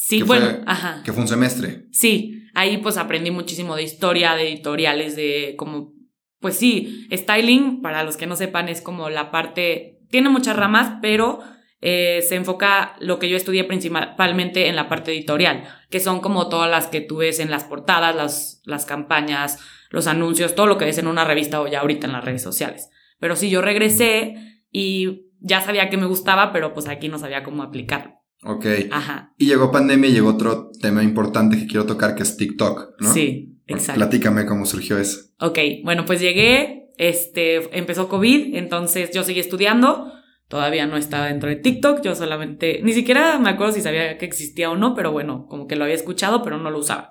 Sí, 0.00 0.20
que 0.20 0.24
fue- 0.26 0.38
bueno, 0.38 0.62
ajá. 0.66 1.02
que 1.04 1.12
fue 1.12 1.22
un 1.22 1.28
semestre. 1.28 1.86
Sí, 1.90 2.44
ahí 2.54 2.76
pues 2.78 2.96
aprendí 2.96 3.32
muchísimo 3.32 3.74
de 3.74 3.82
historia, 3.82 4.34
de 4.34 4.48
editoriales, 4.48 5.16
de 5.16 5.54
como, 5.58 5.92
pues 6.40 6.54
sí, 6.56 7.08
styling, 7.12 7.82
para 7.82 8.04
los 8.04 8.16
que 8.16 8.26
no 8.28 8.36
sepan, 8.36 8.68
es 8.68 8.80
como 8.80 9.10
la 9.10 9.32
parte, 9.32 9.98
tiene 10.08 10.28
muchas 10.28 10.54
ramas, 10.56 10.98
pero 11.02 11.40
eh, 11.80 12.22
se 12.28 12.36
enfoca 12.36 12.94
lo 13.00 13.18
que 13.18 13.28
yo 13.28 13.36
estudié 13.36 13.64
principalmente 13.64 14.68
en 14.68 14.76
la 14.76 14.88
parte 14.88 15.10
editorial, 15.10 15.64
que 15.90 15.98
son 15.98 16.20
como 16.20 16.48
todas 16.48 16.70
las 16.70 16.86
que 16.86 17.00
tú 17.00 17.16
ves 17.16 17.40
en 17.40 17.50
las 17.50 17.64
portadas, 17.64 18.14
las, 18.14 18.62
las 18.64 18.84
campañas, 18.86 19.58
los 19.90 20.06
anuncios, 20.06 20.54
todo 20.54 20.66
lo 20.68 20.78
que 20.78 20.84
ves 20.84 20.98
en 20.98 21.08
una 21.08 21.24
revista 21.24 21.60
o 21.60 21.66
ya 21.66 21.80
ahorita 21.80 22.06
en 22.06 22.12
las 22.12 22.24
redes 22.24 22.42
sociales. 22.42 22.88
Pero 23.18 23.34
sí, 23.34 23.50
yo 23.50 23.62
regresé 23.62 24.62
y 24.70 25.26
ya 25.40 25.60
sabía 25.60 25.90
que 25.90 25.96
me 25.96 26.06
gustaba, 26.06 26.52
pero 26.52 26.72
pues 26.72 26.86
aquí 26.86 27.08
no 27.08 27.18
sabía 27.18 27.42
cómo 27.42 27.64
aplicarlo. 27.64 28.14
Ok. 28.42 28.66
Ajá, 28.90 29.32
Y 29.36 29.46
llegó 29.46 29.72
pandemia 29.72 30.08
y 30.08 30.12
llegó 30.12 30.30
otro 30.30 30.70
tema 30.80 31.02
importante 31.02 31.58
que 31.58 31.66
quiero 31.66 31.86
tocar, 31.86 32.14
que 32.14 32.22
es 32.22 32.36
TikTok, 32.36 33.00
¿no? 33.00 33.12
sí, 33.12 33.58
exacto. 33.66 33.98
Platícame 33.98 34.46
cómo 34.46 34.64
surgió 34.64 34.98
eso. 34.98 35.20
Ok, 35.40 35.58
bueno, 35.82 36.04
pues 36.04 36.20
llegué, 36.20 36.90
este, 36.98 37.76
empezó 37.76 38.08
COVID, 38.08 38.54
entonces 38.54 39.10
yo 39.12 39.24
seguí 39.24 39.40
estudiando, 39.40 40.12
todavía 40.48 40.86
no 40.86 40.96
estaba 40.96 41.26
dentro 41.26 41.48
de 41.48 41.56
TikTok, 41.56 42.00
yo 42.02 42.14
solamente, 42.14 42.80
ni 42.82 42.92
siquiera 42.92 43.38
me 43.38 43.50
acuerdo 43.50 43.72
si 43.72 43.80
sabía 43.80 44.18
que 44.18 44.26
existía 44.26 44.70
o 44.70 44.76
no, 44.76 44.94
pero 44.94 45.10
bueno, 45.10 45.46
como 45.48 45.66
que 45.66 45.76
lo 45.76 45.84
había 45.84 45.96
escuchado, 45.96 46.42
pero 46.42 46.58
no 46.58 46.70
lo 46.70 46.78
usaba. 46.78 47.10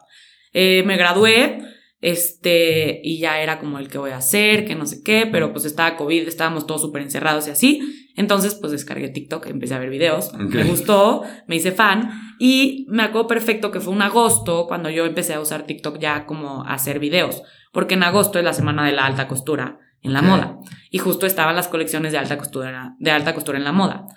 Eh, 0.54 0.84
me 0.86 0.98
gradué, 0.98 1.60
este, 2.00 3.02
y 3.04 3.20
ya 3.20 3.42
era 3.42 3.60
como 3.60 3.80
el 3.80 3.90
que 3.90 3.98
voy 3.98 4.12
a 4.12 4.18
hacer, 4.18 4.66
que 4.66 4.76
no 4.76 4.86
sé 4.86 5.02
qué, 5.04 5.28
pero 5.32 5.52
pues 5.52 5.66
estaba 5.66 5.96
COVID, 5.96 6.28
estábamos 6.28 6.68
todos 6.68 6.82
súper 6.82 7.02
encerrados 7.02 7.48
y 7.48 7.52
así, 7.52 8.10
entonces 8.16 8.56
pues 8.56 8.72
descargué 8.72 9.10
TikTok, 9.10 9.48
empecé 9.48 9.74
a 9.74 9.80
ver 9.80 9.90
videos, 9.90 10.34
me 10.34 10.64
gustó, 10.64 11.24
me 11.48 11.56
hice 11.56 11.72
fan, 11.72 12.12
y 12.40 12.86
me 12.90 13.04
acuerdo 13.04 13.28
perfecto 13.28 13.72
que 13.72 13.80
fue 13.80 13.94
un 13.94 14.02
agosto 14.02 14.66
cuando 14.68 14.90
yo 14.90 15.06
empecé 15.06 15.34
a 15.34 15.40
usar 15.40 15.66
TikTok 15.66 16.00
ya 16.00 16.26
como 16.26 16.64
a 16.64 16.74
hacer 16.74 17.00
videos 17.00 17.44
porque 17.78 17.94
en 17.94 18.02
agosto 18.02 18.40
es 18.40 18.46
la 18.46 18.54
semana 18.54 18.88
de 18.88 18.92
la 18.92 19.06
alta 19.06 19.28
costura 19.28 19.78
en 20.02 20.12
la 20.12 20.24
moda 20.24 20.58
y 20.90 20.98
justo 20.98 21.28
estaban 21.28 21.56
las 21.56 21.68
colecciones 21.68 22.12
de 22.12 22.18
alta 22.18 22.36
costura 22.36 22.96
de 22.98 23.12
alta 23.12 23.36
costura 23.36 23.60
en 23.60 23.64
la 23.64 23.72
moda. 23.72 24.08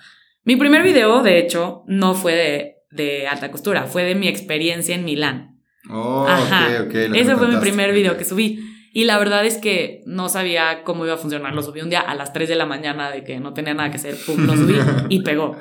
Mi 0.44 0.56
primer 0.56 0.82
video, 0.82 1.22
de 1.22 1.38
hecho, 1.38 1.82
no 1.86 2.14
fue 2.14 2.32
de, 2.34 2.76
de 2.90 3.26
alta 3.26 3.50
costura, 3.50 3.84
fue 3.84 4.04
de 4.04 4.14
mi 4.14 4.28
experiencia 4.28 4.94
en 4.94 5.04
Milán. 5.04 5.49
Oh, 5.88 6.26
Ajá. 6.28 6.82
ok, 6.82 6.86
ok. 6.86 6.94
Ese 7.14 7.36
fue 7.36 7.48
mi 7.48 7.56
primer 7.56 7.92
video 7.92 8.16
que 8.16 8.24
subí. 8.24 8.60
Y 8.92 9.04
la 9.04 9.18
verdad 9.18 9.44
es 9.46 9.56
que 9.58 10.02
no 10.04 10.28
sabía 10.28 10.82
cómo 10.82 11.04
iba 11.04 11.14
a 11.14 11.18
funcionar. 11.18 11.54
Lo 11.54 11.62
subí 11.62 11.80
un 11.80 11.90
día 11.90 12.00
a 12.00 12.14
las 12.14 12.32
3 12.32 12.48
de 12.48 12.56
la 12.56 12.66
mañana 12.66 13.10
de 13.10 13.22
que 13.22 13.38
no 13.38 13.54
tenía 13.54 13.72
nada 13.72 13.90
que 13.90 13.96
hacer. 13.96 14.16
Pum, 14.26 14.46
lo 14.46 14.56
subí 14.56 14.76
y 15.08 15.20
pegó. 15.24 15.56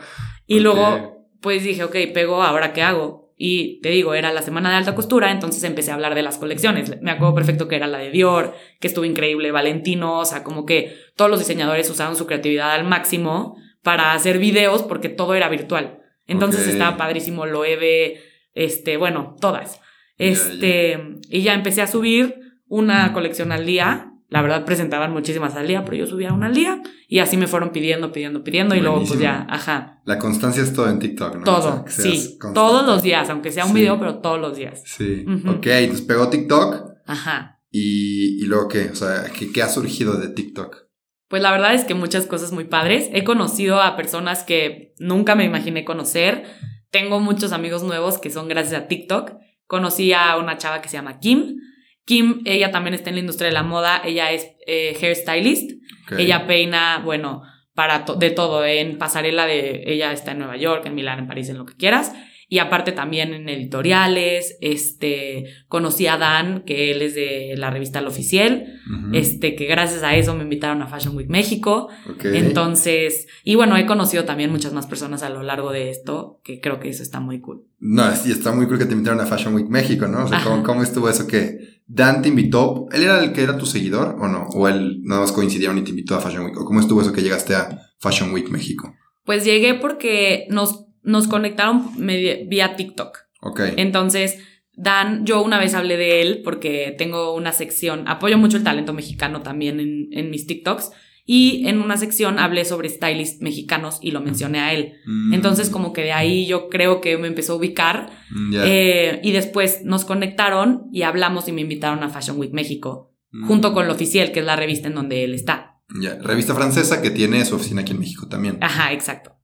Y 0.47 0.61
luego, 0.61 1.27
pues 1.41 1.63
dije, 1.63 1.83
ok, 1.83 1.95
pegó, 2.13 2.41
¿ahora 2.41 2.73
qué 2.73 2.81
hago? 2.81 3.29
Y 3.41 3.79
te 3.81 3.89
digo, 3.89 4.15
era 4.15 4.33
la 4.33 4.41
semana 4.41 4.69
de 4.69 4.75
alta 4.75 4.95
costura, 4.95 5.31
entonces 5.31 5.63
empecé 5.63 5.91
a 5.91 5.93
hablar 5.93 6.13
de 6.13 6.23
las 6.23 6.37
colecciones. 6.37 6.99
Me 7.01 7.11
acuerdo 7.11 7.35
perfecto 7.35 7.69
que 7.69 7.77
era 7.77 7.87
la 7.87 7.99
de 7.99 8.11
Dior, 8.11 8.53
que 8.81 8.87
estuvo 8.87 9.05
increíble, 9.05 9.51
Valentino, 9.51 10.19
o 10.19 10.25
sea, 10.25 10.43
como 10.43 10.65
que 10.65 10.93
todos 11.15 11.31
los 11.31 11.39
diseñadores 11.39 11.89
usaron 11.89 12.17
su 12.17 12.25
creatividad 12.25 12.71
al 12.71 12.83
máximo 12.83 13.55
para 13.81 14.11
hacer 14.11 14.39
videos 14.39 14.83
porque 14.83 15.07
todo 15.07 15.35
era 15.35 15.47
virtual. 15.47 15.99
Entonces 16.27 16.67
estaba 16.67 16.97
padrísimo 16.97 17.45
Loewe, 17.45 18.19
este, 18.53 18.97
bueno, 18.97 19.37
todas. 19.39 19.79
Este, 20.19 21.19
y 21.29 21.41
ya 21.41 21.55
empecé 21.55 21.81
a 21.81 21.87
subir 21.87 22.35
una 22.67 23.11
colección 23.13 23.51
al 23.51 23.65
día. 23.65 24.13
La 24.29 24.43
verdad 24.43 24.63
presentaban 24.63 25.11
muchísimas 25.11 25.55
al 25.55 25.67
día, 25.67 25.83
pero 25.83 25.97
yo 25.97 26.05
subía 26.05 26.31
una 26.33 26.47
al 26.47 26.53
día 26.53 26.83
y 27.07 27.17
así 27.17 27.35
me 27.35 27.47
fueron 27.47 27.71
pidiendo, 27.71 28.11
pidiendo, 28.11 28.43
pidiendo 28.43 28.75
y 28.75 28.79
luego 28.79 29.03
pues 29.03 29.19
ya, 29.19 29.47
ajá. 29.49 30.01
La 30.05 30.19
constancia 30.19 30.61
es 30.61 30.71
todo 30.71 30.87
en 30.87 30.99
TikTok, 30.99 31.37
¿no? 31.37 31.43
Todo, 31.43 31.85
sí. 31.87 32.37
Todos 32.53 32.85
los 32.85 33.01
días, 33.01 33.27
aunque 33.31 33.51
sea 33.51 33.65
un 33.65 33.73
video, 33.73 33.97
pero 33.97 34.19
todos 34.19 34.39
los 34.39 34.55
días. 34.55 34.83
Sí. 34.85 35.25
Ok, 35.47 35.65
entonces 35.65 36.05
pegó 36.05 36.29
TikTok. 36.29 36.91
Ajá. 37.07 37.59
Y, 37.71 38.43
y 38.43 38.45
luego 38.45 38.67
qué, 38.67 38.89
o 38.91 38.95
sea, 38.95 39.25
¿qué, 39.35 39.51
¿qué 39.51 39.63
ha 39.63 39.69
surgido 39.69 40.13
de 40.19 40.27
TikTok? 40.27 40.89
Pues 41.27 41.41
la 41.41 41.51
verdad 41.51 41.73
es 41.73 41.85
que 41.85 41.93
muchas 41.95 42.25
cosas 42.27 42.51
muy 42.51 42.65
padres. 42.65 43.09
He 43.13 43.23
conocido 43.23 43.81
a 43.81 43.95
personas 43.95 44.43
que 44.43 44.93
nunca 44.99 45.33
me 45.33 45.45
imaginé 45.45 45.85
conocer. 45.85 46.43
Tengo 46.91 47.19
muchos 47.19 47.51
amigos 47.51 47.83
nuevos 47.83 48.19
que 48.19 48.29
son 48.29 48.47
gracias 48.47 48.81
a 48.81 48.87
TikTok. 48.87 49.33
Conocí 49.69 50.13
a 50.13 50.35
una 50.37 50.57
chava 50.57 50.81
que 50.81 50.89
se 50.89 50.97
llama 50.97 51.19
Kim. 51.19 51.57
Kim, 52.05 52.41
ella 52.45 52.71
también 52.71 52.95
está 52.95 53.11
en 53.11 53.17
la 53.17 53.19
industria 53.19 53.49
de 53.49 53.53
la 53.53 53.61
moda, 53.61 54.01
ella 54.03 54.31
es 54.31 54.47
eh, 54.65 54.97
hairstylist, 54.99 55.73
ella 56.17 56.47
peina, 56.47 57.03
bueno, 57.05 57.43
para 57.75 57.99
de 57.99 58.31
todo, 58.31 58.65
en 58.65 58.97
pasarela 58.97 59.45
de, 59.45 59.83
ella 59.85 60.11
está 60.11 60.31
en 60.31 60.39
Nueva 60.39 60.57
York, 60.57 60.87
en 60.87 60.95
Milán, 60.95 61.19
en 61.19 61.27
París, 61.27 61.49
en 61.49 61.59
lo 61.59 61.67
que 61.67 61.75
quieras. 61.75 62.15
Y 62.51 62.57
aparte 62.57 62.91
también 62.91 63.31
en 63.35 63.47
editoriales, 63.47 64.57
este, 64.59 65.45
conocí 65.67 66.07
a 66.07 66.17
Dan, 66.17 66.63
que 66.65 66.89
él 66.89 67.03
es 67.03 67.13
de 67.13 67.53
la 67.55 67.69
revista 67.69 67.99
El 67.99 68.07
Oficial, 68.07 68.65
este, 69.13 69.55
que 69.55 69.65
gracias 69.65 70.01
a 70.01 70.15
eso 70.15 70.35
me 70.35 70.41
invitaron 70.41 70.81
a 70.81 70.87
Fashion 70.87 71.15
Week 71.15 71.29
México. 71.29 71.89
Entonces, 72.23 73.27
y 73.43 73.53
bueno, 73.53 73.77
he 73.77 73.85
conocido 73.85 74.25
también 74.25 74.49
muchas 74.49 74.73
más 74.73 74.87
personas 74.87 75.21
a 75.21 75.29
lo 75.29 75.43
largo 75.43 75.71
de 75.71 75.91
esto, 75.91 76.41
que 76.43 76.59
creo 76.59 76.79
que 76.79 76.89
eso 76.89 77.03
está 77.03 77.19
muy 77.19 77.39
cool. 77.39 77.65
No, 77.77 78.15
sí, 78.15 78.31
está 78.31 78.51
muy 78.51 78.65
cool 78.65 78.79
que 78.79 78.85
te 78.85 78.93
invitaron 78.93 79.21
a 79.21 79.27
Fashion 79.27 79.53
Week 79.53 79.69
México, 79.69 80.07
¿no? 80.07 80.25
O 80.25 80.27
sea, 80.27 80.43
¿cómo, 80.43 80.63
¿cómo, 80.63 80.81
estuvo 80.81 81.07
eso 81.07 81.27
que 81.27 81.83
Dan 81.85 82.23
te 82.23 82.29
invitó? 82.29 82.87
¿Él 82.91 83.03
era 83.03 83.23
el 83.23 83.31
que 83.31 83.43
era 83.43 83.59
tu 83.59 83.67
seguidor 83.67 84.17
o 84.19 84.27
no? 84.27 84.47
¿O 84.55 84.67
él 84.67 85.01
nada 85.03 85.21
más 85.21 85.31
coincidieron 85.31 85.77
y 85.77 85.83
te 85.83 85.91
invitó 85.91 86.15
a 86.15 86.19
Fashion 86.19 86.45
Week? 86.45 86.57
¿O 86.57 86.65
cómo 86.65 86.79
estuvo 86.79 86.99
eso 86.99 87.13
que 87.13 87.21
llegaste 87.21 87.53
a 87.53 87.79
Fashion 87.99 88.33
Week 88.33 88.49
México? 88.49 88.95
Pues 89.23 89.45
llegué 89.45 89.75
porque 89.75 90.47
nos 90.49 90.88
nos 91.09 91.27
conectaron 91.27 91.91
vía 91.97 92.75
TikTok. 92.75 93.17
Ok. 93.41 93.61
Entonces, 93.77 94.37
Dan, 94.79 95.25
yo 95.25 95.43
una 95.43 95.59
vez 95.59 95.73
hablé 95.73 95.97
de 95.97 96.21
él 96.21 96.41
porque 96.41 96.95
tengo 96.97 97.35
una 97.35 97.51
sección, 97.51 98.07
apoyo 98.07 98.37
mucho 98.37 98.55
el 98.55 98.63
talento 98.63 98.93
mexicano 98.93 99.41
también 99.41 99.81
en, 99.81 100.31
mis 100.31 100.47
TikToks. 100.47 100.91
Y 101.25 101.67
en 101.67 101.81
una 101.81 101.97
sección 101.97 102.39
hablé 102.39 102.63
sobre 102.63 102.87
stylists 102.87 103.41
mexicanos 103.41 103.99
y 104.01 104.11
lo 104.11 104.21
mencioné 104.21 104.59
a 104.61 104.73
él. 104.73 104.93
Mm. 105.05 105.33
Entonces, 105.33 105.69
como 105.69 105.91
que 105.91 106.01
de 106.01 106.13
ahí 106.13 106.47
yo 106.47 106.69
creo 106.69 107.01
que 107.01 107.17
me 107.17 107.27
empezó 107.27 107.53
a 107.53 107.55
ubicar. 107.57 108.09
Mm, 108.31 108.53
eh, 108.55 109.19
y 109.21 109.31
después 109.33 109.81
nos 109.83 110.05
conectaron 110.05 110.85
y 110.93 111.01
hablamos 111.01 111.47
y 111.49 111.51
me 111.51 111.61
invitaron 111.61 112.01
a 112.01 112.09
Fashion 112.09 112.39
Week 112.39 112.53
México, 112.53 113.13
mm. 113.31 113.47
junto 113.47 113.73
con 113.73 113.85
lo 113.85 113.93
oficial, 113.93 114.31
que 114.31 114.39
es 114.39 114.45
la 114.45 114.55
revista 114.55 114.87
en 114.87 114.95
donde 114.95 115.25
él 115.25 115.35
está. 115.35 115.81
Ya, 116.01 116.15
revista 116.15 116.55
francesa 116.55 117.01
que 117.01 117.11
tiene 117.11 117.43
su 117.43 117.55
oficina 117.55 117.81
aquí 117.81 117.91
en 117.91 117.99
México 117.99 118.27
también. 118.27 118.57
Ajá, 118.61 118.93
exacto. 118.93 119.38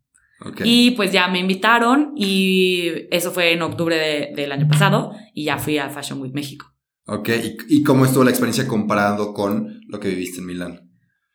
Y 0.64 0.92
pues 0.92 1.12
ya 1.12 1.28
me 1.28 1.40
invitaron 1.40 2.14
y 2.16 3.08
eso 3.12 3.32
fue 3.32 3.54
en 3.54 3.62
octubre 3.62 4.32
del 4.36 4.52
año 4.52 4.68
pasado 4.68 5.12
y 5.34 5.46
ya 5.46 5.58
fui 5.58 5.78
a 5.78 5.90
Fashion 5.90 6.22
Week 6.22 6.34
México. 6.34 6.68
Ok, 7.08 7.30
¿Y, 7.70 7.84
cómo 7.84 8.06
estuvo 8.06 8.24
la 8.24 8.32
experiencia 8.32 8.68
comparando 8.68 9.34
con 9.34 9.82
lo 9.88 10.00
que 10.00 10.10
viviste 10.10 10.40
en 10.40 10.48
Milán? 10.48 10.90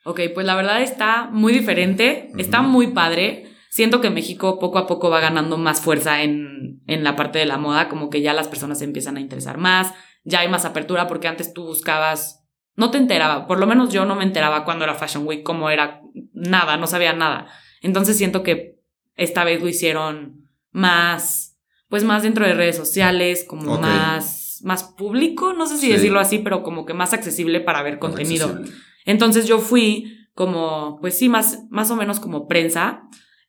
Ok, 0.05 0.21
pues 0.35 0.45
la 0.45 0.57
verdad 0.57 0.83
está 0.83 1.29
muy 1.31 1.53
diferente, 1.53 2.31
está 2.39 2.63
muy 2.63 2.89
padre. 2.89 3.45
Siento 3.69 4.01
que 4.01 4.11
México 4.11 4.59
poco 4.59 4.79
a 4.79 4.87
poco 4.89 5.11
va 5.11 5.21
ganando 5.21 5.59
más 5.59 5.81
fuerza 5.81 6.23
en, 6.23 6.83
en 6.87 7.05
la 7.05 7.15
parte 7.15 7.39
de 7.39 7.47
la 7.47 7.59
moda, 7.59 7.89
como 7.89 8.11
que 8.11 8.21
ya 8.21 8.35
las 8.35 8.49
personas 8.49 8.79
se 8.81 8.85
empiezan 8.85 9.17
a 9.17 9.21
interesar 9.21 9.59
más, 9.59 9.95
ya 10.25 10.41
hay 10.41 10.49
más 10.49 10.65
apertura 10.65 11.07
porque 11.07 11.29
antes 11.29 11.53
tú 11.53 11.65
buscabas, 11.65 12.45
no 12.75 12.91
te 12.91 12.99
enteraba, 12.99 13.47
por 13.47 13.61
lo 13.61 13.67
menos 13.69 13.93
yo 13.93 14.05
no 14.05 14.17
me 14.17 14.25
enteraba 14.25 14.65
cuando 14.65 14.85
era 14.85 14.95
Fashion 14.95 15.25
Week, 15.25 15.45
cómo 15.45 15.71
era 15.71 16.01
nada, 16.33 16.79
no 16.79 16.89
sabía 16.89 17.13
nada. 17.13 17.47
Entonces 17.81 18.17
siento 18.17 18.43
que 18.43 18.80
esta 19.21 19.45
vez 19.45 19.61
lo 19.61 19.69
hicieron 19.69 20.49
más, 20.73 21.59
pues 21.89 22.05
más 22.05 22.23
dentro 22.23 22.47
de 22.47 22.55
redes 22.55 22.77
sociales, 22.77 23.45
como 23.47 23.79
más, 23.79 24.61
más 24.65 24.83
público, 24.83 25.53
no 25.53 25.67
sé 25.67 25.77
si 25.77 25.93
decirlo 25.93 26.21
así, 26.21 26.39
pero 26.39 26.63
como 26.63 26.87
que 26.87 26.95
más 26.95 27.13
accesible 27.13 27.61
para 27.61 27.83
ver 27.83 27.99
contenido. 27.99 28.61
Entonces 29.05 29.47
yo 29.47 29.59
fui 29.59 30.17
como, 30.35 30.99
pues 31.03 31.19
sí, 31.19 31.29
más, 31.29 31.65
más 31.69 31.91
o 31.91 31.97
menos 31.97 32.19
como 32.19 32.49
prensa. 32.49 33.03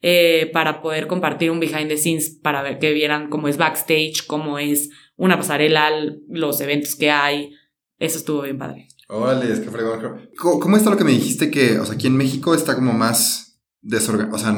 Eh, 0.03 0.49
para 0.51 0.81
poder 0.81 1.05
compartir 1.05 1.51
un 1.51 1.59
behind 1.59 1.87
the 1.87 1.95
scenes, 1.95 2.31
para 2.41 2.63
ver 2.63 2.79
que 2.79 2.91
vieran 2.91 3.29
cómo 3.29 3.47
es 3.47 3.57
backstage, 3.57 4.25
cómo 4.25 4.57
es 4.57 4.89
una 5.15 5.37
pasarela, 5.37 5.91
los 6.27 6.59
eventos 6.59 6.95
que 6.95 7.11
hay. 7.11 7.53
Eso 7.99 8.17
estuvo 8.17 8.41
bien 8.41 8.57
padre. 8.57 8.87
Órale, 9.07 9.53
es 9.53 9.59
que 9.59 9.69
fregón. 9.69 10.27
¿Cómo, 10.35 10.75
está 10.75 10.89
lo 10.89 10.97
que 10.97 11.03
me 11.03 11.11
dijiste 11.11 11.51
que, 11.51 11.79
o 11.79 11.85
sea, 11.85 11.93
aquí 11.93 12.07
en 12.07 12.17
México 12.17 12.55
está 12.55 12.73
como 12.73 12.93
más 12.93 13.61
desorganizado, 13.81 14.35
o 14.35 14.39
sea, 14.39 14.57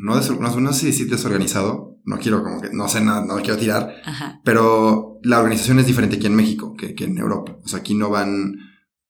no, 0.00 0.14
no, 0.14 0.72
sé 0.72 0.92
si 0.92 1.04
desorganizado, 1.04 1.96
no 2.04 2.18
quiero 2.18 2.42
como 2.42 2.60
que, 2.60 2.70
no 2.72 2.88
sé 2.88 3.00
nada, 3.00 3.24
no 3.24 3.36
quiero 3.36 3.58
tirar, 3.58 3.94
pero 4.44 5.18
la 5.22 5.38
organización 5.38 5.78
es 5.78 5.86
diferente 5.86 6.16
aquí 6.16 6.26
en 6.26 6.36
México 6.36 6.74
que, 6.76 6.94
que, 6.94 7.04
en 7.04 7.18
Europa. 7.18 7.58
O 7.64 7.68
sea, 7.68 7.80
aquí 7.80 7.94
no 7.94 8.10
van 8.10 8.56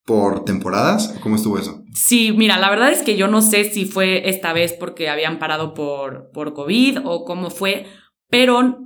por 0.04 0.44
temporadas, 0.44 1.14
¿cómo 1.22 1.36
estuvo 1.36 1.58
eso? 1.58 1.84
Sí, 1.92 2.32
mira, 2.32 2.56
la 2.58 2.70
verdad 2.70 2.90
es 2.90 3.02
que 3.02 3.16
yo 3.16 3.28
no 3.28 3.42
sé 3.42 3.64
si 3.64 3.84
fue 3.84 4.30
esta 4.30 4.52
vez 4.52 4.72
porque 4.72 5.10
habían 5.10 5.38
parado 5.38 5.74
por, 5.74 6.30
por 6.32 6.54
COVID 6.54 7.00
o 7.04 7.24
cómo 7.24 7.50
fue, 7.50 7.86
pero 8.30 8.78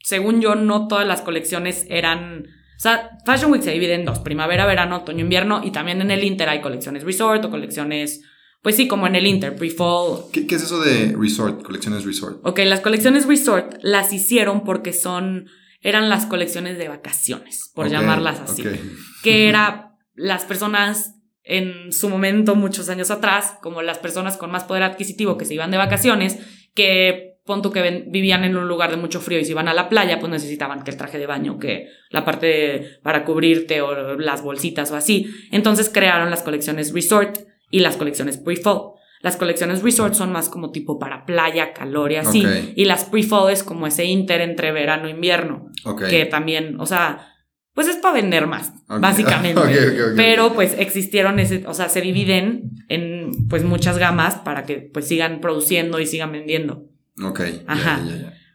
según 0.00 0.40
yo, 0.40 0.54
no 0.54 0.88
todas 0.88 1.06
las 1.06 1.22
colecciones 1.22 1.86
eran... 1.88 2.46
O 2.76 2.80
sea, 2.80 3.18
Fashion 3.26 3.50
Week 3.50 3.62
se 3.62 3.72
divide 3.72 3.94
en 3.94 4.04
dos, 4.04 4.20
primavera, 4.20 4.64
verano, 4.66 4.98
otoño, 4.98 5.20
invierno, 5.20 5.62
y 5.64 5.70
también 5.70 6.00
en 6.00 6.10
el 6.10 6.22
Inter 6.22 6.48
hay 6.48 6.60
colecciones 6.60 7.02
resort 7.02 7.44
o 7.44 7.50
colecciones 7.50 8.22
pues 8.62 8.76
sí, 8.76 8.88
como 8.88 9.06
en 9.06 9.14
el 9.14 9.26
Inter, 9.26 9.54
pre-fall. 9.56 10.24
¿Qué, 10.32 10.46
es 10.48 10.62
eso 10.62 10.80
de 10.80 11.14
resort, 11.18 11.62
colecciones 11.62 12.04
resort? 12.04 12.40
Ok, 12.44 12.60
las 12.64 12.80
colecciones 12.80 13.26
resort 13.26 13.76
las 13.82 14.12
hicieron 14.12 14.64
porque 14.64 14.92
son, 14.92 15.48
eran 15.80 16.08
las 16.08 16.26
colecciones 16.26 16.78
de 16.78 16.88
vacaciones, 16.88 17.70
por 17.74 17.88
llamarlas 17.88 18.40
así. 18.40 18.64
Que 19.22 19.48
era 19.48 19.96
las 20.14 20.44
personas 20.44 21.14
en 21.44 21.92
su 21.92 22.08
momento, 22.10 22.56
muchos 22.56 22.88
años 22.88 23.10
atrás, 23.10 23.54
como 23.62 23.80
las 23.80 23.98
personas 23.98 24.36
con 24.36 24.50
más 24.50 24.64
poder 24.64 24.82
adquisitivo 24.82 25.38
que 25.38 25.46
se 25.46 25.54
iban 25.54 25.70
de 25.70 25.78
vacaciones, 25.78 26.38
que 26.74 27.28
punto 27.48 27.72
que 27.72 28.04
vivían 28.06 28.44
en 28.44 28.56
un 28.56 28.68
lugar 28.68 28.90
de 28.90 28.98
mucho 28.98 29.20
frío 29.20 29.40
y 29.40 29.44
se 29.44 29.52
iban 29.52 29.68
a 29.68 29.74
la 29.74 29.88
playa, 29.88 30.20
pues 30.20 30.30
necesitaban 30.30 30.84
que 30.84 30.90
el 30.90 30.98
traje 30.98 31.18
de 31.18 31.26
baño, 31.26 31.58
que 31.58 31.88
la 32.10 32.24
parte 32.24 32.98
para 33.02 33.24
cubrirte 33.24 33.80
o 33.80 34.16
las 34.18 34.42
bolsitas 34.42 34.90
o 34.90 34.96
así. 34.96 35.26
Entonces 35.50 35.88
crearon 35.88 36.28
las 36.28 36.42
colecciones 36.42 36.92
resort 36.92 37.38
y 37.70 37.80
las 37.80 37.96
colecciones 37.96 38.36
pre-fall. 38.38 38.92
Las 39.20 39.36
colecciones 39.36 39.82
resort 39.82 40.14
son 40.14 40.30
más 40.30 40.48
como 40.48 40.70
tipo 40.70 40.98
para 40.98 41.26
playa, 41.26 41.72
calor 41.72 42.12
y 42.12 42.16
así. 42.16 42.44
Y 42.76 42.84
las 42.84 43.04
pre-fall 43.04 43.52
es 43.52 43.64
como 43.64 43.86
ese 43.86 44.04
inter 44.04 44.40
entre 44.40 44.70
verano 44.70 45.08
e 45.08 45.10
invierno. 45.10 45.70
Que 46.08 46.24
también, 46.26 46.80
o 46.80 46.86
sea, 46.86 47.34
pues 47.74 47.88
es 47.88 47.96
para 47.96 48.14
vender 48.14 48.46
más, 48.46 48.72
básicamente. 48.88 49.60
Pero 50.16 50.52
pues 50.52 50.74
existieron 50.78 51.38
ese, 51.38 51.64
o 51.66 51.74
sea, 51.74 51.88
se 51.88 52.00
dividen 52.00 52.70
en 52.88 53.48
pues 53.48 53.64
muchas 53.64 53.98
gamas 53.98 54.36
para 54.36 54.64
que 54.64 54.76
pues 54.76 55.08
sigan 55.08 55.40
produciendo 55.40 56.00
y 56.00 56.06
sigan 56.06 56.32
vendiendo. 56.32 56.86
Ok. 57.22 57.40
Ajá. 57.66 58.00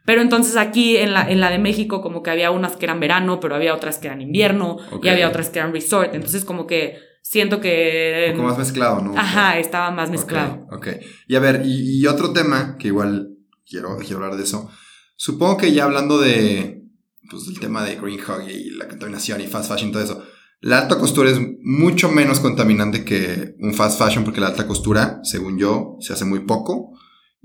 Pero 0.06 0.22
entonces 0.22 0.58
aquí 0.58 0.98
en 0.98 1.14
la, 1.14 1.30
en 1.30 1.40
la 1.40 1.50
de 1.50 1.60
México 1.60 2.02
como 2.02 2.24
que 2.24 2.32
había 2.32 2.52
unas 2.52 2.76
que 2.76 2.86
eran 2.86 3.00
verano, 3.00 3.40
pero 3.40 3.56
había 3.56 3.74
otras 3.74 3.98
que 3.98 4.08
eran 4.08 4.22
invierno 4.22 4.78
y 5.02 5.08
había 5.08 5.30
otras 5.30 5.50
que 5.50 5.60
eran 5.60 5.74
resort. 5.74 6.14
Entonces 6.14 6.44
como 6.44 6.68
que 6.68 6.98
siento 7.24 7.60
que... 7.60 8.28
Un 8.32 8.38
poco 8.38 8.50
más 8.50 8.58
mezclado, 8.60 9.02
¿no? 9.02 9.18
Ajá, 9.18 9.58
estaba 9.58 9.90
más 9.90 10.12
mezclado. 10.12 10.68
Ok, 10.72 10.90
y 11.28 11.36
a 11.36 11.40
ver, 11.40 11.64
y, 11.66 12.06
otro 12.06 12.32
tema 12.32 12.78
que 12.78 12.90
igual 12.90 13.30
quiero, 13.68 13.98
quiero 13.98 14.18
hablar 14.18 14.36
de 14.36 14.44
eso. 14.44 14.70
Supongo 15.16 15.58
que 15.58 15.74
ya 15.74 15.86
hablando 15.86 16.20
de, 16.20 16.84
pues, 17.32 17.48
del 17.48 17.60
tema 17.60 17.84
de 17.84 17.96
green 17.96 18.20
hug 18.20 18.48
y 18.48 18.72
la 18.72 18.88
contaminación 18.88 19.42
y 19.42 19.48
fast 19.48 19.72
fashion 19.72 19.90
y 19.90 19.94
todo 19.94 20.04
eso, 20.04 20.24
la 20.60 20.80
alta 20.80 20.98
costura 20.98 21.30
es 21.32 21.40
mucho 21.62 22.10
menos 22.10 22.40
contaminante 22.40 23.04
que 23.04 23.56
un 23.60 23.74
fast 23.74 24.00
fashion 24.00 24.24
porque 24.24 24.42
la 24.42 24.48
alta 24.48 24.68
costura, 24.68 25.20
según 25.24 25.58
yo, 25.58 25.98
se 26.00 26.14
hace 26.14 26.26
muy 26.26 26.42
poco 26.42 26.92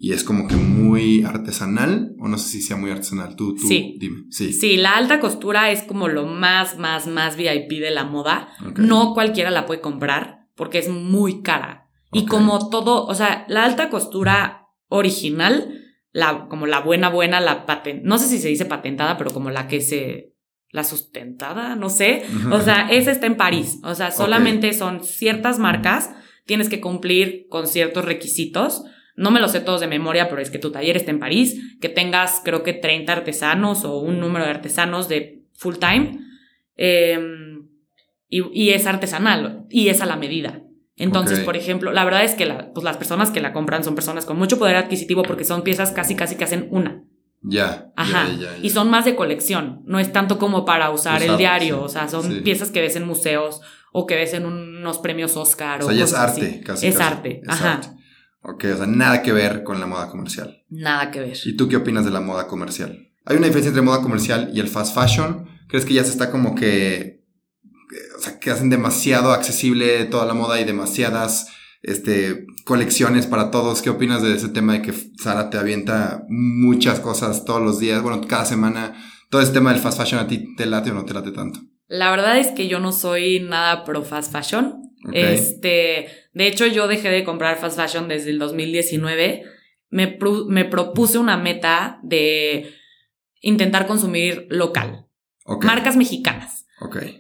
y 0.01 0.13
es 0.13 0.23
como 0.23 0.47
que 0.47 0.55
muy 0.55 1.25
artesanal, 1.25 2.15
o 2.21 2.29
no 2.29 2.39
sé 2.39 2.49
si 2.49 2.63
sea 2.63 2.77
muy 2.77 2.93
artesanal, 2.93 3.35
tú, 3.35 3.57
tú 3.57 3.67
sí. 3.67 3.97
dime. 3.99 4.27
Sí. 4.31 4.53
sí, 4.53 4.77
la 4.77 4.97
alta 4.97 5.19
costura 5.19 5.73
es 5.73 5.83
como 5.83 6.07
lo 6.07 6.25
más, 6.25 6.79
más, 6.79 7.09
más 7.09 7.37
VIP 7.37 7.81
de 7.81 7.91
la 7.91 8.05
moda. 8.05 8.49
No 8.77 9.13
cualquiera 9.13 9.51
la 9.51 9.67
puede 9.67 9.81
comprar 9.81 10.47
porque 10.55 10.79
es 10.79 10.89
muy 10.89 11.43
cara. 11.43 11.89
Y 12.13 12.27
como 12.27 12.71
todo, 12.71 13.07
o 13.07 13.15
sea, 13.17 13.45
la 13.49 13.65
alta 13.65 13.91
costura 13.91 14.69
original, 14.87 15.75
la, 16.13 16.47
como 16.47 16.69
la 16.69 16.79
buena, 16.79 17.09
buena, 17.09 17.41
la 17.41 17.67
patent, 17.67 18.05
no 18.05 18.19
sé 18.19 18.29
si 18.29 18.39
se 18.39 18.49
dice 18.49 18.67
patentada, 18.67 19.19
pero 19.19 19.33
como 19.33 19.51
la 19.51 19.67
que 19.67 19.81
se, 19.81 20.33
la 20.71 20.85
sustentada, 20.85 21.75
no 21.75 21.91
sé. 21.91 22.23
O 22.53 22.61
sea, 22.61 22.89
esa 22.89 23.11
está 23.11 23.27
en 23.27 23.37
París. 23.37 23.81
O 23.83 23.97
sea, 23.97 24.13
solamente 24.13 24.73
son 24.75 25.03
ciertas 25.03 25.59
marcas, 25.59 26.13
tienes 26.47 26.69
que 26.69 26.81
cumplir 26.81 27.47
con 27.51 27.67
ciertos 27.67 28.05
requisitos 28.05 28.85
no 29.19 29.33
me 29.33 29.41
lo 29.41 29.49
sé 29.49 29.61
todos 29.61 29.81
de 29.81 29.89
memoria, 29.89 30.29
pero 30.29 30.41
es 30.41 30.49
que 30.49 30.61
tu 30.61 30.71
taller 30.71 30.97
esté 30.97 31.11
en 31.11 31.19
París, 31.19 31.77
que 31.81 31.89
tengas 31.89 32.41
creo 32.45 32.63
que 32.63 32.73
30 32.73 33.13
artesanos 33.13 33.85
o 33.85 33.99
un 33.99 34.21
número 34.21 34.45
de 34.45 34.51
artesanos 34.51 35.09
de 35.09 35.43
full 35.55 35.75
time, 35.77 36.21
em, 36.77 37.69
y, 38.29 38.71
es 38.71 38.87
artesanal 38.87 39.67
y 39.71 39.89
es 39.89 40.01
a 40.03 40.07
la 40.07 40.17
medida. 40.17 40.63
Entonces, 40.97 41.41
por 41.41 41.57
ejemplo, 41.57 41.93
la 41.93 42.05
verdad 42.05 42.25
es 42.25 42.35
que 42.35 42.47
pues 42.75 42.85
las 42.85 42.97
personas 42.97 43.31
que 43.31 43.41
la 43.41 43.53
compran 43.53 43.83
son 43.83 43.95
personas 43.95 44.25
con 44.25 44.39
mucho 44.39 44.59
poder 44.59 44.77
adquisitivo 44.77 45.23
porque 45.23 45.45
son 45.45 45.63
piezas 45.63 45.91
casi, 45.91 46.15
casi 46.15 46.37
que 46.37 46.45
hacen 46.45 46.69
una. 46.71 47.03
Ya. 47.43 47.93
Ajá. 47.97 48.27
Y 48.63 48.71
son 48.71 48.91
más 48.91 49.05
de 49.05 49.15
colección. 49.17 49.83
No 49.85 49.99
es 49.99 50.13
tanto 50.13 50.39
como 50.39 50.65
para 50.65 50.91
usar 50.91 51.23
el 51.23 51.37
diario. 51.37 51.83
O 51.83 51.89
sea, 51.89 52.09
son 52.09 52.43
piezas 52.43 52.71
que 52.71 52.81
ves 52.81 52.97
en 52.97 53.07
museos 53.07 53.61
o 53.93 54.07
que 54.07 54.17
ves 54.17 54.35
en 54.35 54.47
unos 54.47 54.99
premios 54.99 55.37
Oscar. 55.37 55.83
O, 55.83 55.91
sea, 55.91 56.05
es 56.05 56.15
arte, 56.15 56.61
casi. 56.65 56.89
Es 56.89 57.01
arte. 57.01 57.43
Ajá. 57.47 57.81
Ok, 58.49 58.65
o 58.73 58.77
sea, 58.79 58.87
nada 58.87 59.23
que 59.23 59.33
ver 59.33 59.63
con 59.63 59.79
la 59.79 59.87
moda 59.87 60.09
comercial. 60.09 60.65
Nada 60.71 61.11
que 61.11 61.21
ver. 61.21 61.37
¿Y 61.45 61.55
tú 61.55 61.69
qué 61.69 61.77
opinas 61.77 62.07
de 62.07 62.11
la 62.11 62.23
moda 62.23 62.47
comercial? 62.47 63.11
¿Hay 63.27 63.37
una 63.37 63.47
diferencia 63.47 63.69
entre 63.69 63.83
moda 63.83 64.01
comercial 64.01 64.51
y 64.55 64.61
el 64.61 64.69
fast 64.69 64.95
fashion? 64.95 65.47
¿Crees 65.69 65.85
que 65.85 65.93
ya 65.93 66.03
se 66.03 66.11
está 66.11 66.31
como 66.31 66.55
que... 66.55 67.27
O 68.17 68.23
sea, 68.23 68.39
que 68.41 68.51
hacen 68.51 68.71
demasiado 68.71 69.33
accesible 69.33 70.07
toda 70.07 70.25
la 70.25 70.33
moda 70.33 70.59
y 70.61 70.65
demasiadas 70.65 71.49
este, 71.83 72.47
colecciones 72.65 73.27
para 73.27 73.51
todos? 73.51 73.83
¿Qué 73.83 73.91
opinas 73.91 74.23
de 74.23 74.35
ese 74.35 74.49
tema 74.49 74.73
de 74.73 74.83
que 74.83 74.95
Sara 75.23 75.51
te 75.51 75.59
avienta 75.59 76.25
muchas 76.29 77.01
cosas 77.01 77.45
todos 77.45 77.63
los 77.63 77.79
días? 77.79 78.03
Bueno, 78.03 78.23
cada 78.27 78.47
semana. 78.47 78.95
Todo 79.31 79.43
ese 79.43 79.53
tema 79.53 79.73
del 79.73 79.83
fast 79.83 79.99
fashion, 79.99 80.21
¿a 80.21 80.27
ti 80.27 80.55
te 80.57 80.65
late 80.65 80.91
o 80.91 80.95
no 80.95 81.05
te 81.05 81.13
late 81.13 81.33
tanto? 81.33 81.61
La 81.87 82.11
verdad 82.11 82.39
es 82.39 82.49
que 82.49 82.67
yo 82.67 82.81
no 82.81 82.93
soy 82.93 83.41
nada 83.41 83.85
pro 83.85 84.03
fast 84.03 84.33
fashion. 84.33 84.88
Este, 85.13 86.09
de 86.33 86.47
hecho, 86.47 86.67
yo 86.67 86.89
dejé 86.89 87.11
de 87.11 87.25
comprar 87.25 87.57
fast 87.59 87.79
fashion 87.79 88.09
desde 88.09 88.31
el 88.31 88.39
2019. 88.39 89.45
Me, 89.91 90.19
me 90.49 90.65
propuse 90.65 91.19
una 91.19 91.37
meta 91.37 92.01
de 92.03 92.73
intentar 93.41 93.87
consumir 93.87 94.47
local. 94.51 95.07
Marcas 95.63 95.97
mexicanas. 95.97 96.67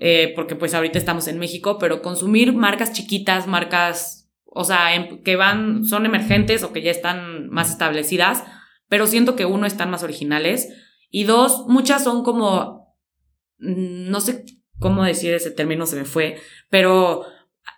Eh, 0.00 0.32
porque 0.36 0.54
pues 0.54 0.74
ahorita 0.74 0.98
estamos 0.98 1.26
en 1.26 1.38
México, 1.38 1.78
pero 1.78 2.00
consumir 2.00 2.52
marcas 2.52 2.92
chiquitas, 2.92 3.46
marcas, 3.48 4.30
o 4.44 4.64
sea, 4.64 4.94
em, 4.94 5.22
que 5.22 5.34
van, 5.34 5.84
son 5.84 6.06
emergentes 6.06 6.62
o 6.62 6.72
que 6.72 6.82
ya 6.82 6.92
están 6.92 7.48
más 7.48 7.70
establecidas, 7.70 8.44
pero 8.88 9.06
siento 9.06 9.34
que 9.34 9.46
uno, 9.46 9.66
están 9.66 9.90
más 9.90 10.04
originales 10.04 10.68
y 11.10 11.24
dos, 11.24 11.64
muchas 11.66 12.04
son 12.04 12.22
como, 12.22 12.94
mm, 13.58 14.10
no 14.10 14.20
sé 14.20 14.44
cómo 14.78 15.02
decir 15.02 15.34
ese 15.34 15.50
término, 15.50 15.86
se 15.86 15.96
me 15.96 16.04
fue, 16.04 16.36
pero 16.70 17.24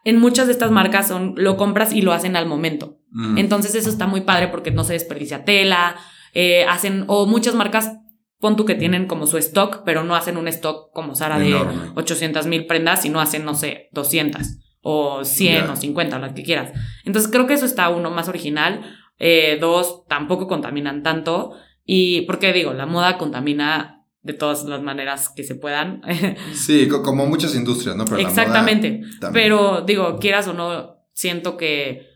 en 0.04 0.18
muchas 0.18 0.47
de 0.47 0.52
estas 0.52 0.70
marcas 0.70 1.09
son 1.09 1.35
lo 1.37 1.56
compras 1.56 1.92
y 1.92 2.02
lo 2.02 2.12
hacen 2.12 2.37
al 2.37 2.47
momento. 2.47 2.99
Mm. 3.11 3.38
Entonces 3.38 3.75
eso 3.75 3.90
está 3.90 4.06
muy 4.06 4.23
padre 4.23 4.49
porque 4.49 4.70
no 4.70 4.85
se 4.85 4.94
desperdicia 4.94 5.44
tela, 5.44 5.97
eh, 6.32 6.64
hacen, 6.68 7.04
o 7.09 7.26
muchas 7.26 7.54
marcas, 7.54 7.99
pon 8.38 8.56
tú 8.56 8.64
que 8.64 8.75
tienen 8.75 9.06
como 9.06 9.26
su 9.26 9.37
stock, 9.38 9.82
pero 9.85 10.04
no 10.04 10.14
hacen 10.14 10.37
un 10.37 10.49
stock 10.49 10.92
como 10.92 11.14
Sara 11.14 11.38
de 11.38 11.54
800 11.94 12.47
mil 12.47 12.66
prendas, 12.66 13.02
sino 13.02 13.20
hacen, 13.20 13.44
no 13.44 13.54
sé, 13.54 13.88
200 13.92 14.59
o 14.82 15.25
100 15.25 15.70
o 15.70 15.76
50 15.76 16.16
o 16.16 16.18
las 16.18 16.32
que 16.32 16.42
quieras. 16.42 16.73
Entonces 17.04 17.30
creo 17.30 17.47
que 17.47 17.54
eso 17.54 17.66
está 17.66 17.88
uno 17.90 18.11
más 18.11 18.28
original. 18.28 18.80
Eh, 19.19 19.58
dos, 19.60 20.06
tampoco 20.08 20.49
contaminan 20.49 21.02
tanto. 21.02 21.52
Y 21.84 22.23
porque 22.23 22.52
digo, 22.52 22.73
la 22.73 22.86
moda 22.86 23.19
contamina 23.19 24.00
de 24.23 24.35
todas 24.35 24.65
las 24.65 24.83
maneras 24.83 25.28
que 25.28 25.45
se 25.45 25.54
puedan. 25.54 26.02
Sí, 26.52 26.89
como 26.89 27.26
muchas 27.26 27.54
industrias, 27.54 27.97
¿no? 27.97 28.04
Exactamente. 28.17 29.02
Pero 29.33 29.83
digo, 29.83 30.19
quieras 30.19 30.49
o 30.49 30.52
no, 30.52 30.97
siento 31.13 31.56
que 31.56 32.09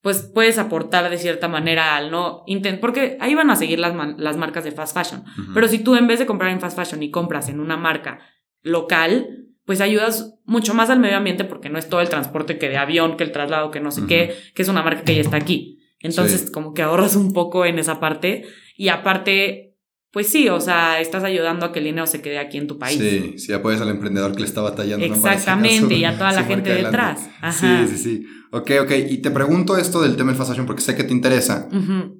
pues 0.00 0.22
puedes 0.22 0.58
aportar 0.58 1.10
de 1.10 1.18
cierta 1.18 1.48
manera 1.48 1.96
al 1.96 2.10
no 2.10 2.44
intentar, 2.46 2.80
porque 2.80 3.18
ahí 3.20 3.34
van 3.34 3.50
a 3.50 3.56
seguir 3.56 3.78
las, 3.80 3.94
las 4.16 4.36
marcas 4.36 4.64
de 4.64 4.72
fast 4.72 4.96
fashion. 4.96 5.24
Pero 5.52 5.68
si 5.68 5.80
tú 5.80 5.96
en 5.96 6.06
vez 6.06 6.18
de 6.18 6.26
comprar 6.26 6.52
en 6.52 6.60
fast 6.60 6.78
fashion 6.78 7.02
y 7.02 7.10
compras 7.10 7.48
en 7.48 7.60
una 7.60 7.76
marca 7.76 8.20
local, 8.62 9.48
pues 9.64 9.80
ayudas 9.80 10.38
mucho 10.44 10.72
más 10.72 10.88
al 10.88 11.00
medio 11.00 11.16
ambiente 11.16 11.44
porque 11.44 11.68
no 11.68 11.78
es 11.78 11.88
todo 11.88 12.00
el 12.00 12.08
transporte 12.08 12.58
que 12.58 12.68
de 12.68 12.78
avión, 12.78 13.16
que 13.16 13.24
el 13.24 13.32
traslado, 13.32 13.70
que 13.70 13.80
no 13.80 13.90
sé 13.90 14.06
qué, 14.06 14.34
que 14.54 14.62
es 14.62 14.68
una 14.68 14.82
marca 14.82 15.02
que 15.02 15.14
ya 15.14 15.20
está 15.20 15.36
aquí. 15.36 15.78
Entonces, 16.00 16.50
como 16.50 16.74
que 16.74 16.82
ahorras 16.82 17.16
un 17.16 17.32
poco 17.32 17.66
en 17.66 17.78
esa 17.78 17.98
parte. 17.98 18.46
Y 18.76 18.88
aparte, 18.88 19.67
pues 20.10 20.28
sí, 20.28 20.48
o 20.48 20.60
sea, 20.60 21.00
estás 21.00 21.22
ayudando 21.22 21.66
a 21.66 21.72
que 21.72 21.80
el 21.80 21.84
dinero 21.84 22.06
se 22.06 22.22
quede 22.22 22.38
aquí 22.38 22.56
en 22.56 22.66
tu 22.66 22.78
país. 22.78 22.98
Sí, 22.98 23.38
sí 23.38 23.52
apoyas 23.52 23.80
al 23.82 23.90
emprendedor 23.90 24.32
que 24.32 24.40
le 24.40 24.46
está 24.46 24.62
batallando. 24.62 25.04
Exactamente, 25.04 25.94
y 25.94 26.04
a 26.04 26.16
toda 26.16 26.32
la 26.32 26.44
gente 26.44 26.72
detrás. 26.74 27.28
Sí, 27.52 27.66
sí, 27.88 27.98
sí. 27.98 28.26
Ok, 28.50 28.70
ok. 28.80 28.90
Y 29.10 29.18
te 29.18 29.30
pregunto 29.30 29.76
esto 29.76 30.00
del 30.00 30.16
tema 30.16 30.30
del 30.30 30.38
fast 30.38 30.50
fashion 30.50 30.66
porque 30.66 30.80
sé 30.80 30.96
que 30.96 31.04
te 31.04 31.12
interesa, 31.12 31.68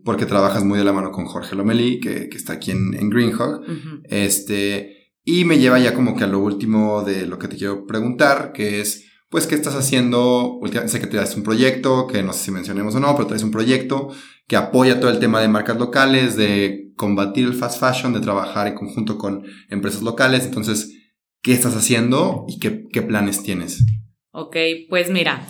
porque 0.05 0.27
trabajas 0.27 0.65
muy 0.65 0.79
de 0.79 0.85
la 0.85 0.93
mano 0.93 1.11
con 1.11 1.25
Jorge 1.25 1.57
Lomeli, 1.57 2.01
que, 2.01 2.29
que 2.29 2.37
está 2.37 2.55
aquí 2.55 2.73
en, 2.73 2.95
en 2.95 3.09
Greenhog. 3.09 3.63
Este, 4.05 5.15
y 5.25 5.45
me 5.45 5.59
lleva 5.59 5.79
ya 5.79 5.95
como 5.95 6.15
que 6.17 6.25
a 6.25 6.27
lo 6.27 6.41
último 6.41 7.03
de 7.03 7.27
lo 7.27 7.39
que 7.39 7.49
te 7.49 7.57
quiero 7.57 7.87
preguntar, 7.87 8.53
que 8.53 8.81
es, 8.81 9.05
pues, 9.31 9.47
¿qué 9.47 9.55
estás 9.55 9.75
haciendo? 9.75 10.61
Sé 10.87 11.01
que 11.01 11.07
te 11.07 11.17
das 11.17 11.37
un 11.37 11.43
proyecto, 11.43 12.07
que 12.07 12.23
no 12.23 12.33
sé 12.33 12.45
si 12.45 12.51
mencionemos 12.51 12.95
o 12.95 13.01
no, 13.01 13.15
pero 13.15 13.27
traes 13.27 13.43
un 13.43 13.51
proyecto 13.51 14.09
que 14.49 14.57
apoya 14.57 14.99
todo 14.99 15.11
el 15.11 15.21
tema 15.21 15.41
de 15.41 15.49
marcas 15.49 15.79
locales, 15.79 16.37
de 16.37 16.93
combatir 16.97 17.47
el 17.47 17.55
fast 17.55 17.79
fashion, 17.79 18.15
de 18.15 18.21
trabajar 18.21 18.67
en 18.67 18.75
conjunto 18.75 19.19
con 19.19 19.45
empresas 19.69 20.03
locales. 20.03 20.47
Entonces, 20.47 20.99
¿qué 21.43 21.53
estás 21.53 21.77
haciendo 21.77 22.47
y 22.49 22.59
qué, 22.59 23.03
planes 23.03 23.43
tienes? 23.43 23.85
Ok, 24.33 24.57
pues 24.89 25.11
mira, 25.11 25.47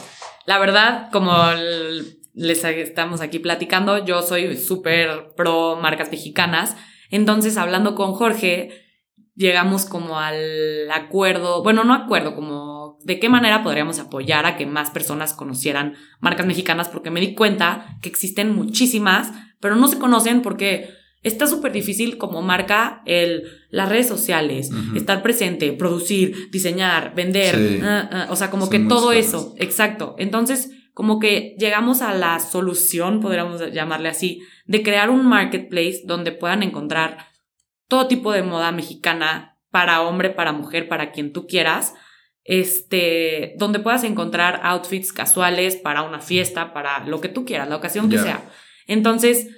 la 0.46 0.58
verdad, 0.58 1.10
como 1.12 1.32
les 2.34 2.64
estamos 2.64 3.20
aquí 3.20 3.38
platicando, 3.38 4.04
yo 4.04 4.20
soy 4.22 4.56
súper 4.56 5.32
pro 5.36 5.76
marcas 5.76 6.10
mexicanas. 6.10 6.76
Entonces, 7.10 7.56
hablando 7.56 7.94
con 7.94 8.12
Jorge, 8.14 8.70
llegamos 9.36 9.84
como 9.84 10.18
al 10.18 10.90
acuerdo, 10.90 11.62
bueno, 11.62 11.84
no 11.84 11.94
acuerdo, 11.94 12.34
como 12.34 12.67
de 13.08 13.18
qué 13.18 13.30
manera 13.30 13.64
podríamos 13.64 13.98
apoyar 13.98 14.44
a 14.44 14.58
que 14.58 14.66
más 14.66 14.90
personas 14.90 15.32
conocieran 15.32 15.94
marcas 16.20 16.46
mexicanas, 16.46 16.90
porque 16.90 17.10
me 17.10 17.20
di 17.20 17.34
cuenta 17.34 17.96
que 18.02 18.10
existen 18.10 18.54
muchísimas, 18.54 19.32
pero 19.60 19.76
no 19.76 19.88
se 19.88 19.98
conocen 19.98 20.42
porque 20.42 20.90
está 21.22 21.46
súper 21.46 21.72
difícil 21.72 22.18
como 22.18 22.42
marca 22.42 23.00
el, 23.06 23.44
las 23.70 23.88
redes 23.88 24.06
sociales, 24.06 24.70
estar 24.94 25.22
presente, 25.22 25.72
producir, 25.72 26.50
diseñar, 26.50 27.14
vender, 27.14 27.80
ah, 27.82 28.08
ah, 28.12 28.26
o 28.28 28.36
sea, 28.36 28.50
como 28.50 28.68
que 28.68 28.80
todo 28.80 29.12
eso, 29.12 29.54
exacto. 29.56 30.14
Entonces, 30.18 30.70
como 30.92 31.18
que 31.18 31.56
llegamos 31.58 32.02
a 32.02 32.12
la 32.12 32.38
solución, 32.40 33.20
podríamos 33.20 33.72
llamarle 33.72 34.10
así, 34.10 34.42
de 34.66 34.82
crear 34.82 35.08
un 35.08 35.24
marketplace 35.24 36.02
donde 36.04 36.32
puedan 36.32 36.62
encontrar 36.62 37.26
todo 37.88 38.06
tipo 38.06 38.32
de 38.32 38.42
moda 38.42 38.70
mexicana 38.70 39.56
para 39.70 40.02
hombre, 40.02 40.28
para 40.28 40.52
mujer, 40.52 40.88
para 40.88 41.10
quien 41.10 41.32
tú 41.32 41.46
quieras, 41.46 41.94
este, 42.48 43.52
donde 43.58 43.78
puedas 43.78 44.04
encontrar 44.04 44.60
outfits 44.64 45.12
casuales 45.12 45.76
para 45.76 46.02
una 46.02 46.20
fiesta, 46.20 46.72
para 46.72 47.04
lo 47.04 47.20
que 47.20 47.28
tú 47.28 47.44
quieras, 47.44 47.68
la 47.68 47.76
ocasión 47.76 48.08
que 48.08 48.16
sea. 48.16 48.42
Entonces, 48.86 49.48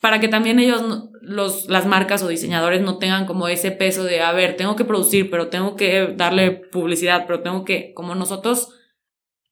para 0.00 0.20
que 0.20 0.28
también 0.28 0.58
ellos, 0.58 1.10
los, 1.20 1.68
las 1.68 1.84
marcas 1.84 2.22
o 2.22 2.28
diseñadores 2.28 2.80
no 2.80 2.96
tengan 2.96 3.26
como 3.26 3.46
ese 3.46 3.72
peso 3.72 4.04
de, 4.04 4.22
a 4.22 4.32
ver, 4.32 4.56
tengo 4.56 4.74
que 4.74 4.86
producir, 4.86 5.30
pero 5.30 5.48
tengo 5.48 5.76
que 5.76 6.14
darle 6.16 6.50
publicidad, 6.50 7.26
pero 7.26 7.40
tengo 7.40 7.62
que, 7.66 7.92
como 7.92 8.14
nosotros, 8.14 8.70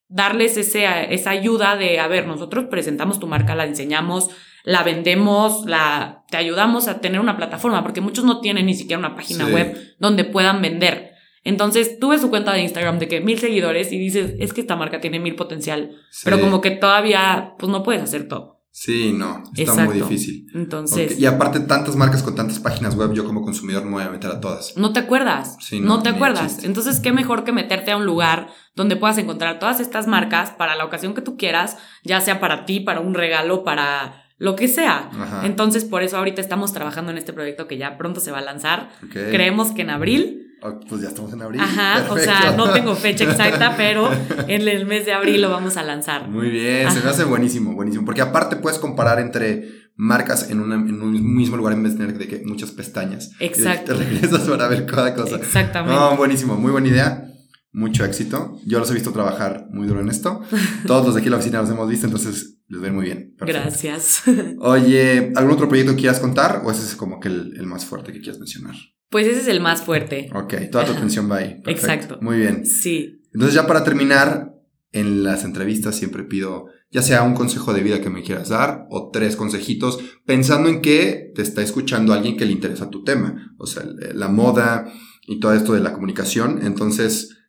darles 0.09 0.57
ese, 0.57 0.87
esa 1.13 1.29
ayuda 1.29 1.77
de, 1.77 2.01
a 2.01 2.09
ver, 2.09 2.27
nosotros 2.27 2.69
presentamos 2.71 3.21
tu 3.21 3.27
marca, 3.27 3.55
la 3.55 3.67
diseñamos, 3.67 4.31
la 4.65 4.83
vendemos, 4.83 5.67
la, 5.67 6.25
te 6.31 6.39
ayudamos 6.39 6.89
a 6.89 7.03
tener 7.03 7.21
una 7.21 7.37
plataforma, 7.37 7.83
porque 7.83 8.01
muchos 8.01 8.25
no 8.25 8.41
tienen 8.41 8.65
ni 8.65 8.75
siquiera 8.75 8.99
una 8.99 9.15
página 9.15 9.47
web 9.47 9.95
donde 9.99 10.25
puedan 10.25 10.63
vender. 10.63 11.12
Entonces, 11.45 11.99
tú 11.99 12.11
ves 12.11 12.21
su 12.21 12.31
cuenta 12.31 12.53
de 12.53 12.63
Instagram 12.63 12.99
de 12.99 13.09
que 13.09 13.21
mil 13.21 13.39
seguidores 13.39 13.93
y 13.93 13.99
dices, 13.99 14.35
es 14.39 14.53
que 14.53 14.61
esta 14.61 14.77
marca 14.77 15.01
tiene 15.01 15.19
mil 15.19 15.35
potencial, 15.35 15.97
pero 16.25 16.41
como 16.41 16.61
que 16.61 16.71
todavía, 16.71 17.55
pues 17.59 17.71
no 17.71 17.83
puedes 17.83 18.03
hacer 18.03 18.29
todo. 18.29 18.63
Sí, 18.75 19.13
no, 19.13 19.43
está 19.55 19.85
muy 19.85 19.97
difícil. 19.97 20.47
Entonces. 20.55 21.19
Y 21.19 21.27
aparte, 21.27 21.61
tantas 21.61 21.95
marcas 21.95 22.23
con 22.23 22.35
tantas 22.35 22.59
páginas 22.59 22.97
web, 22.97 23.13
yo 23.13 23.27
como 23.27 23.43
consumidor 23.43 23.83
no 23.83 23.91
me 23.91 23.97
voy 23.97 24.05
a 24.05 24.11
meter 24.11 24.31
a 24.31 24.41
todas. 24.41 24.79
No 24.79 24.95
te 24.95 25.01
acuerdas. 25.01 25.59
Sí, 25.61 25.79
no, 25.79 25.89
no 25.89 26.03
te 26.03 26.09
acuerdas. 26.09 26.65
Entonces, 26.65 26.99
qué 26.99 27.13
mejor 27.13 27.45
que 27.45 27.53
meterte 27.53 27.91
a 27.91 27.99
un 27.99 28.07
lugar 28.07 28.49
donde 28.75 28.97
puedas 28.97 29.19
encontrar 29.19 29.59
todas 29.59 29.79
estas 29.79 30.07
marcas 30.07 30.53
para 30.53 30.75
la 30.75 30.87
ocasión 30.87 31.13
que 31.13 31.21
tú 31.21 31.37
quieras, 31.37 31.77
ya 32.03 32.23
sea 32.23 32.41
para 32.41 32.65
ti, 32.65 32.81
para 32.81 33.01
un 33.01 33.13
regalo, 33.13 33.63
para 33.63 34.22
lo 34.43 34.57
que 34.57 34.67
sea. 34.67 35.09
Entonces, 35.45 35.85
por 35.85 36.03
eso 36.03 36.17
ahorita 36.17 36.41
estamos 36.41 36.73
trabajando 36.73 37.13
en 37.13 37.19
este 37.19 37.33
proyecto 37.33 37.69
que 37.69 37.79
ya 37.79 37.97
pronto 37.97 38.19
se 38.19 38.33
va 38.33 38.39
a 38.39 38.43
lanzar. 38.43 38.91
Creemos 39.13 39.71
que 39.71 39.83
en 39.83 39.91
abril. 39.91 40.49
Oh, 40.63 40.81
pues 40.89 41.01
ya 41.01 41.09
estamos 41.09 41.33
en 41.33 41.43
abril. 41.43 41.61
Ajá, 41.61 42.07
o 42.11 42.19
sea, 42.19 42.55
no 42.57 42.73
tengo 42.73 42.97
fecha 42.97 43.23
exacta, 43.23 43.75
pero 43.77 44.11
en 44.49 44.67
el 44.67 44.85
mes 44.85 45.07
de 45.07 45.13
abril 45.13 45.41
lo 45.41 45.49
vamos 45.49 45.77
a 45.77 45.85
lanzar. 45.85 46.29
Muy 46.29 46.51
bien, 46.51 46.91
se 46.91 47.01
me 47.03 47.11
hace 47.11 47.23
buenísimo, 47.23 47.73
buenísimo. 47.75 48.05
Porque 48.05 48.21
aparte 48.21 48.57
puedes 48.57 48.81
comparar 48.81 49.21
entre 49.21 49.91
marcas 49.95 50.51
en, 50.51 50.61
en 50.61 51.03
un 51.03 51.37
mismo 51.37 51.57
lugar 51.57 51.75
en 51.75 51.85
vez 51.85 51.93
de 51.93 52.05
tener 52.05 52.19
de 52.19 52.27
que 52.27 52.43
muchas 52.45 52.73
pestañas. 52.73 53.31
Exacto. 53.39 53.95
te 53.95 54.05
regresas 54.05 54.41
para 54.49 54.67
ver 54.67 54.87
cada 54.87 55.15
cosa. 55.15 55.37
Exactamente. 55.37 55.95
No, 55.95 56.17
buenísimo, 56.17 56.57
muy 56.57 56.73
buena 56.73 56.89
idea 56.89 57.32
mucho 57.73 58.05
éxito. 58.05 58.59
Yo 58.67 58.79
los 58.79 58.91
he 58.91 58.95
visto 58.95 59.13
trabajar 59.13 59.67
muy 59.71 59.87
duro 59.87 60.01
en 60.01 60.09
esto. 60.09 60.43
Todos 60.87 61.05
los 61.07 61.15
de 61.15 61.21
aquí 61.21 61.29
en 61.29 61.33
la 61.33 61.39
oficina 61.39 61.61
los 61.61 61.71
hemos 61.71 61.89
visto, 61.89 62.07
entonces 62.07 62.59
les 62.69 62.81
ven 62.81 62.95
muy 62.95 63.07
bien. 63.07 63.35
Gracias. 63.39 64.23
Oye, 64.61 65.33
¿algún 65.35 65.55
otro 65.55 65.69
proyecto 65.69 65.93
que 65.93 66.03
quieras 66.03 66.21
contar 66.21 66.63
o 66.65 66.71
ese 66.71 66.83
es 66.83 66.97
como 66.97 67.19
que 67.21 67.29
el, 67.29 67.67
más 67.67 67.85
fuerte 67.85 68.13
que 68.13 68.21
quieras 68.21 68.39
mencionar? 68.39 68.75
Pues 69.09 69.27
ese 69.27 69.41
es 69.41 69.49
el 69.49 69.61
más 69.61 69.83
fuerte. 69.83 70.31
Ok, 70.35 70.55
toda 70.71 70.85
tu 70.85 70.93
atención 70.93 71.31
va 71.31 71.39
ahí. 71.39 71.61
Exacto. 71.67 72.19
Muy 72.21 72.39
bien. 72.39 72.65
Sí. 72.65 73.23
Entonces 73.33 73.55
ya 73.55 73.67
para 73.67 73.85
terminar, 73.85 74.55
en 74.93 75.25
las 75.25 75.45
entrevistas 75.45 75.97
siempre 75.97 76.23
pido 76.23 76.67
ya 76.91 77.01
sea 77.01 77.23
un 77.23 77.33
consejo 77.33 77.73
de 77.73 77.83
vida 77.83 78.03
que 78.03 78.11
me 78.11 78.23
quieras 78.23 78.51
dar 78.51 78.87
o 78.91 79.11
tres 79.11 79.35
consejitos 79.35 79.99
pensando 80.27 80.69
en 80.69 80.83
que 80.83 81.33
te 81.35 81.41
está 81.41 81.63
escuchando 81.63 82.13
alguien 82.13 82.37
que 82.37 82.45
le 82.45 82.53
interesa 82.53 82.91
tu 82.91 83.03
tema, 83.03 83.55
o 83.59 83.67
sea, 83.67 83.83
la 84.15 84.29
moda 84.29 84.93
y 85.27 85.41
todo 85.41 85.55
esto 85.55 85.73
de 85.73 85.81
la 85.81 85.95
comunicación. 85.95 86.61
Entonces, 86.63 87.42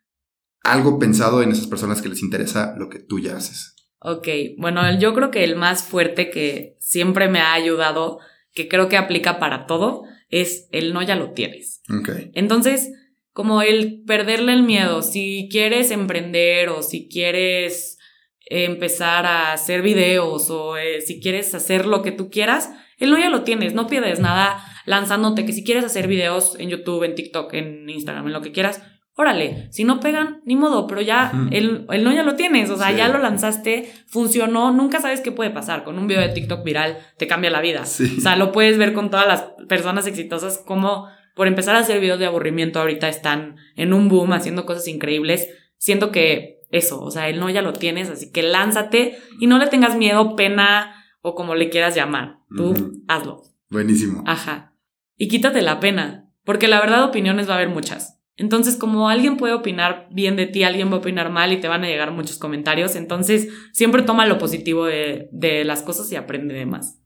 algo 0.63 0.97
pensado 0.97 1.43
en 1.43 1.51
esas 1.51 1.67
personas 1.67 2.01
que 2.01 2.09
les 2.09 2.23
interesa 2.23 2.73
lo 2.77 2.89
que 2.89 2.99
tú 2.99 3.19
ya 3.19 3.35
haces. 3.35 3.75
Ok, 3.99 4.27
bueno, 4.57 4.81
yo 4.99 5.13
creo 5.13 5.31
que 5.31 5.43
el 5.43 5.55
más 5.55 5.83
fuerte 5.83 6.29
que 6.29 6.75
siempre 6.79 7.29
me 7.29 7.39
ha 7.39 7.53
ayudado, 7.53 8.19
que 8.53 8.67
creo 8.67 8.89
que 8.89 8.97
aplica 8.97 9.39
para 9.39 9.65
todo, 9.65 10.03
es 10.29 10.67
el 10.71 10.93
no 10.93 11.01
ya 11.01 11.15
lo 11.15 11.31
tienes. 11.31 11.81
Ok. 11.89 12.09
Entonces, 12.33 12.91
como 13.31 13.61
el 13.61 14.03
perderle 14.05 14.53
el 14.53 14.63
miedo, 14.63 15.01
si 15.01 15.47
quieres 15.51 15.91
emprender 15.91 16.69
o 16.69 16.81
si 16.81 17.07
quieres 17.07 17.97
empezar 18.45 19.25
a 19.25 19.53
hacer 19.53 19.81
videos 19.81 20.49
o 20.49 20.77
eh, 20.77 21.01
si 21.01 21.21
quieres 21.21 21.53
hacer 21.55 21.85
lo 21.85 22.01
que 22.01 22.11
tú 22.11 22.29
quieras, 22.29 22.71
el 22.97 23.09
no 23.09 23.17
ya 23.17 23.29
lo 23.29 23.43
tienes, 23.43 23.73
no 23.73 23.87
pierdes 23.87 24.19
nada 24.19 24.63
lanzándote, 24.85 25.45
que 25.45 25.53
si 25.53 25.63
quieres 25.63 25.85
hacer 25.85 26.07
videos 26.07 26.57
en 26.59 26.69
YouTube, 26.69 27.03
en 27.03 27.15
TikTok, 27.15 27.53
en 27.53 27.89
Instagram, 27.89 28.27
en 28.27 28.33
lo 28.33 28.41
que 28.41 28.51
quieras, 28.51 28.81
órale, 29.15 29.67
si 29.71 29.83
no 29.83 29.99
pegan, 29.99 30.41
ni 30.45 30.55
modo, 30.55 30.87
pero 30.87 31.01
ya 31.01 31.31
el, 31.51 31.85
no 31.85 32.13
ya 32.13 32.23
lo 32.23 32.35
tienes, 32.35 32.69
o 32.69 32.77
sea, 32.77 32.91
ya 32.91 33.07
lo 33.09 33.19
lanzaste, 33.19 33.91
funcionó, 34.07 34.71
nunca 34.71 34.99
sabes 34.99 35.21
qué 35.21 35.31
puede 35.31 35.51
pasar. 35.51 35.83
Con 35.83 35.99
un 35.99 36.07
video 36.07 36.21
de 36.21 36.29
TikTok 36.29 36.63
viral 36.63 36.97
te 37.17 37.27
cambia 37.27 37.51
la 37.51 37.61
vida. 37.61 37.81
O 37.81 38.21
sea, 38.21 38.35
lo 38.35 38.51
puedes 38.51 38.77
ver 38.77 38.93
con 38.93 39.09
todas 39.09 39.27
las 39.27 39.45
personas 39.67 40.07
exitosas 40.07 40.57
como 40.57 41.07
por 41.35 41.47
empezar 41.47 41.75
a 41.75 41.79
hacer 41.79 41.99
videos 41.99 42.19
de 42.19 42.25
aburrimiento 42.25 42.79
ahorita 42.79 43.09
están 43.09 43.57
en 43.75 43.93
un 43.93 44.07
boom 44.07 44.33
haciendo 44.33 44.65
cosas 44.65 44.87
increíbles. 44.87 45.47
Siento 45.77 46.11
que 46.11 46.61
eso, 46.69 47.01
o 47.01 47.11
sea, 47.11 47.29
el 47.29 47.39
no 47.39 47.49
ya 47.49 47.61
lo 47.61 47.73
tienes, 47.73 48.09
así 48.09 48.31
que 48.31 48.41
lánzate 48.41 49.17
y 49.39 49.47
no 49.47 49.59
le 49.59 49.67
tengas 49.67 49.95
miedo, 49.95 50.35
pena 50.35 50.95
o 51.21 51.35
como 51.35 51.55
le 51.55 51.69
quieras 51.69 51.95
llamar. 51.95 52.39
Tú 52.55 53.01
hazlo. 53.07 53.43
Buenísimo. 53.69 54.23
Ajá. 54.25 54.75
Y 55.17 55.27
quítate 55.27 55.61
la 55.61 55.79
pena, 55.79 56.29
porque 56.43 56.67
la 56.67 56.79
verdad 56.79 57.03
opiniones 57.03 57.47
va 57.47 57.53
a 57.53 57.57
haber 57.57 57.69
muchas. 57.69 58.22
Entonces, 58.35 58.77
como 58.77 59.09
alguien 59.09 59.37
puede 59.37 59.53
opinar 59.53 60.07
bien 60.11 60.35
de 60.35 60.47
ti, 60.47 60.63
alguien 60.63 60.89
va 60.89 60.95
a 60.95 60.99
opinar 60.99 61.29
mal 61.29 61.53
y 61.53 61.59
te 61.59 61.67
van 61.67 61.83
a 61.83 61.87
llegar 61.87 62.11
muchos 62.11 62.39
comentarios, 62.39 62.95
entonces 62.95 63.49
siempre 63.73 64.01
toma 64.01 64.25
lo 64.25 64.39
positivo 64.39 64.85
de, 64.85 65.29
las 65.65 65.83
cosas 65.83 66.11
y 66.11 66.15
aprende 66.15 66.55
de 66.55 66.65
más. 66.65 66.99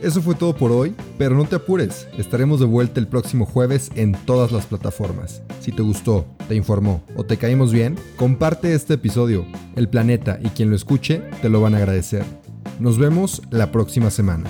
Eso 0.00 0.22
fue 0.22 0.36
todo 0.36 0.54
por 0.54 0.70
hoy, 0.70 0.94
pero 1.18 1.34
no 1.34 1.44
te 1.44 1.56
apures, 1.56 2.08
estaremos 2.16 2.60
de 2.60 2.66
vuelta 2.66 3.00
el 3.00 3.08
próximo 3.08 3.44
jueves 3.44 3.90
en 3.96 4.12
todas 4.12 4.52
las 4.52 4.64
plataformas. 4.66 5.42
Si 5.60 5.72
te 5.72 5.82
gustó, 5.82 6.24
te 6.46 6.54
informó 6.54 7.04
o 7.16 7.24
te 7.24 7.36
caímos 7.36 7.72
bien, 7.72 7.96
comparte 8.16 8.74
este 8.74 8.94
episodio. 8.94 9.44
El 9.74 9.88
planeta 9.88 10.38
y 10.40 10.50
quien 10.50 10.70
lo 10.70 10.76
escuche 10.76 11.20
te 11.42 11.48
lo 11.48 11.60
van 11.60 11.74
a 11.74 11.78
agradecer. 11.78 12.24
Nos 12.78 12.96
vemos 12.96 13.42
la 13.50 13.72
próxima 13.72 14.10
semana. 14.10 14.48